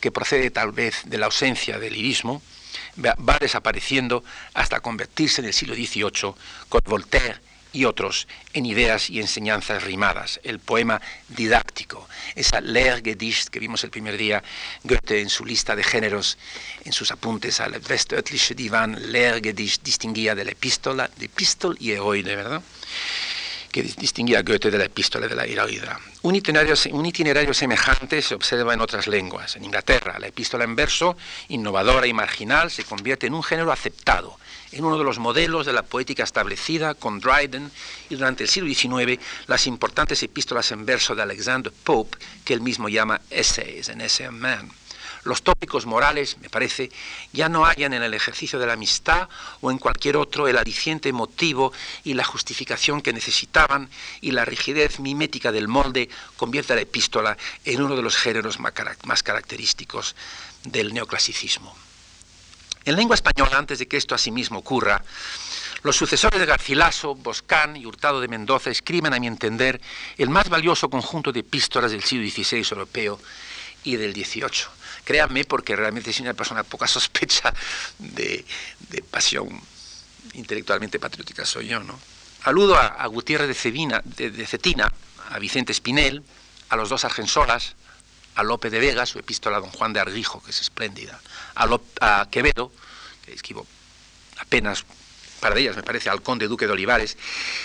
[0.00, 2.42] que procede tal vez de la ausencia del lirismo,
[2.98, 6.34] va desapareciendo hasta convertirse en el siglo XVIII
[6.68, 7.45] con Voltaire
[7.76, 13.90] y otros en ideas y enseñanzas rimadas, el poema didáctico, esa Lehrgedicht que vimos el
[13.90, 14.42] primer día,
[14.82, 16.38] Goethe en su lista de géneros,
[16.86, 22.34] en sus apuntes al Westörtliche Divan, Lehrgedicht distinguía de la epístola, de epistol y heroide,
[22.34, 22.62] ¿verdad?
[23.70, 26.00] que distinguía Goethe de la epístola de la heroida.
[26.22, 29.54] Un itinerario, un itinerario semejante se observa en otras lenguas.
[29.56, 31.14] En Inglaterra, la epístola en verso,
[31.48, 34.38] innovadora y marginal, se convierte en un género aceptado
[34.72, 37.70] en uno de los modelos de la poética establecida con Dryden
[38.08, 42.60] y durante el siglo XIX las importantes epístolas en verso de Alexander Pope, que él
[42.60, 44.70] mismo llama Essays, en Essay Man.
[45.26, 46.90] Los tópicos morales, me parece,
[47.32, 49.28] ya no hallan en el ejercicio de la amistad
[49.60, 51.72] o en cualquier otro el aliciente motivo
[52.04, 53.90] y la justificación que necesitaban
[54.20, 58.60] y la rigidez mimética del molde convierte a la epístola en uno de los géneros
[58.60, 60.14] más característicos
[60.62, 61.85] del neoclasicismo.
[62.86, 65.02] En lengua española, antes de que esto asimismo ocurra,
[65.82, 69.80] los sucesores de Garcilaso, Boscán y Hurtado de Mendoza escriben, a mi entender,
[70.16, 73.20] el más valioso conjunto de epístolas del siglo XVI europeo
[73.82, 74.68] y del XVIII.
[75.04, 77.52] Créanme, porque realmente soy una persona poca sospecha
[77.98, 78.44] de,
[79.10, 79.60] pasión
[80.34, 81.98] intelectualmente patriótica soy yo, ¿no?
[82.44, 84.92] Aludo a, Gutiérrez de, Cebina, de, Cetina,
[85.30, 86.22] a Vicente Espinel,
[86.68, 87.74] a los dos Argensolas,
[88.36, 91.20] a Lope de Vega, su epístola a don Juan de Argijo, que es espléndida,
[91.54, 92.70] a, Quevedo,
[93.24, 93.66] que escribo
[94.38, 94.84] apenas
[95.40, 97.16] para ellas, me parece, al conde duque de Olivares,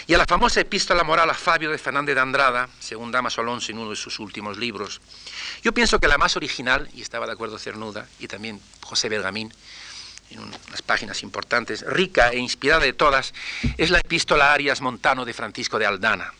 [0.07, 3.71] y a la famosa epístola moral a Fabio de Fernández de Andrada, según Damaso Alonso
[3.71, 5.01] en uno de sus últimos libros.
[5.61, 9.53] Yo pienso que la más original, y estaba de acuerdo Cernuda, y también José Bergamín,
[10.29, 13.33] en unas páginas importantes, rica e inspirada de todas,
[13.77, 16.33] es la epístola Arias Montano de Francisco de Aldana.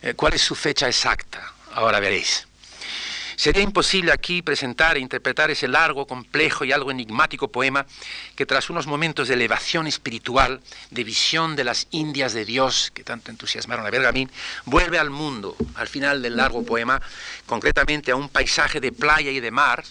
[0.00, 1.52] Eh, ¿Cuál es su fecha exacta?
[1.72, 2.47] Ahora veréis.
[3.38, 7.86] Sería imposible aquí presentar e interpretar ese largo, complejo y algo enigmático poema
[8.34, 10.60] que tras unos momentos de elevación espiritual,
[10.90, 14.28] de visión de las Indias de Dios que tanto entusiasmaron a Bergamín,
[14.64, 17.00] vuelve al mundo, al final del largo poema,
[17.46, 19.84] concretamente a un paisaje de playa y de mar,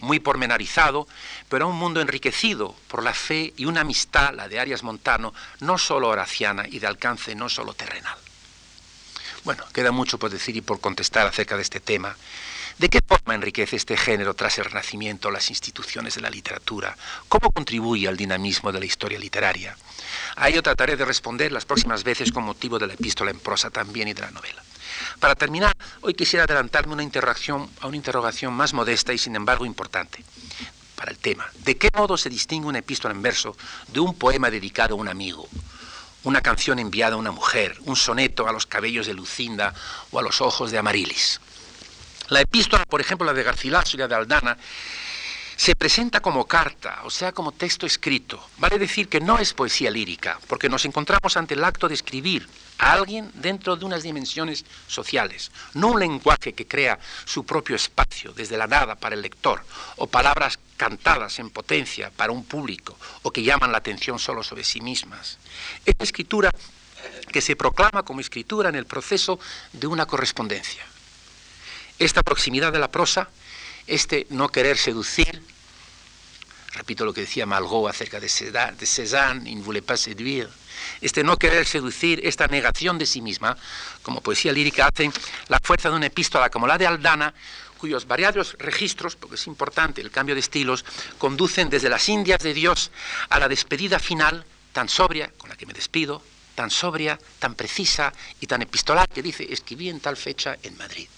[0.00, 1.06] muy pormenorizado,
[1.48, 5.32] pero a un mundo enriquecido por la fe y una amistad, la de Arias Montano,
[5.60, 8.18] no solo horaciana y de alcance no solo terrenal.
[9.44, 12.16] Bueno, queda mucho por decir y por contestar acerca de este tema.
[12.82, 16.96] ¿De qué forma enriquece este género tras el Renacimiento las instituciones de la literatura?
[17.28, 19.76] ¿Cómo contribuye al dinamismo de la historia literaria?
[20.34, 23.70] A ello trataré de responder las próximas veces con motivo de la epístola en prosa
[23.70, 24.64] también y de la novela.
[25.20, 30.24] Para terminar, hoy quisiera adelantarme a una interrogación más modesta y sin embargo importante
[30.96, 31.48] para el tema.
[31.64, 33.56] ¿De qué modo se distingue una epístola en verso
[33.92, 35.48] de un poema dedicado a un amigo?
[36.24, 39.72] Una canción enviada a una mujer, un soneto a los cabellos de Lucinda
[40.10, 41.40] o a los ojos de Amarilis.
[42.32, 44.56] La epístola, por ejemplo, la de Garcilaso y la de Aldana,
[45.54, 48.42] se presenta como carta, o sea, como texto escrito.
[48.56, 52.48] Vale decir que no es poesía lírica, porque nos encontramos ante el acto de escribir
[52.78, 58.32] a alguien dentro de unas dimensiones sociales, no un lenguaje que crea su propio espacio
[58.32, 59.62] desde la nada para el lector,
[59.96, 64.64] o palabras cantadas en potencia para un público, o que llaman la atención solo sobre
[64.64, 65.36] sí mismas.
[65.84, 66.50] Es escritura
[67.30, 69.38] que se proclama como escritura en el proceso
[69.74, 70.82] de una correspondencia.
[71.98, 73.28] Esta proximidad de la prosa,
[73.86, 75.42] este no querer seducir,
[76.74, 80.48] repito lo que decía Malraux acerca de Cézanne, il ne voulait pas séduire,
[81.00, 83.56] este no querer seducir, esta negación de sí misma,
[84.02, 85.12] como poesía lírica, hacen
[85.48, 87.34] la fuerza de una epístola como la de Aldana,
[87.78, 90.84] cuyos variados registros, porque es importante el cambio de estilos,
[91.18, 92.90] conducen desde las Indias de Dios
[93.28, 96.22] a la despedida final, tan sobria, con la que me despido,
[96.54, 101.08] tan sobria, tan precisa y tan epistolar, que dice, escribí en tal fecha en Madrid,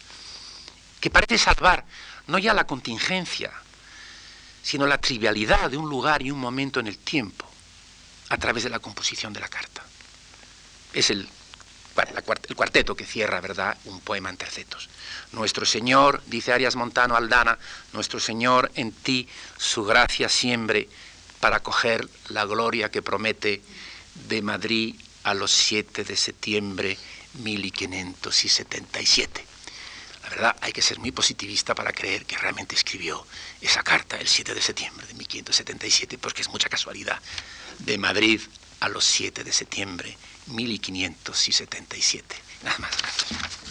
[1.05, 1.85] que parece salvar
[2.29, 3.53] no ya la contingencia,
[4.63, 7.47] sino la trivialidad de un lugar y un momento en el tiempo
[8.31, 9.85] a través de la composición de la carta.
[10.95, 11.29] Es el,
[12.49, 14.89] el cuarteto que cierra, ¿verdad?, un poema en tercetos.
[15.33, 17.59] Nuestro Señor, dice Arias Montano Aldana,
[17.93, 19.29] nuestro Señor en ti
[19.59, 20.89] su gracia siembre
[21.39, 23.63] para coger la gloria que promete
[24.27, 26.97] de Madrid a los 7 de septiembre
[27.43, 29.54] 1577.
[30.25, 33.27] La verdad, hay que ser muy positivista para creer que realmente escribió
[33.61, 37.21] esa carta el 7 de septiembre de 1577, porque es mucha casualidad.
[37.79, 38.41] De Madrid
[38.81, 40.17] a los 7 de septiembre
[40.47, 42.37] 1577.
[42.63, 43.64] Nada más, gracias.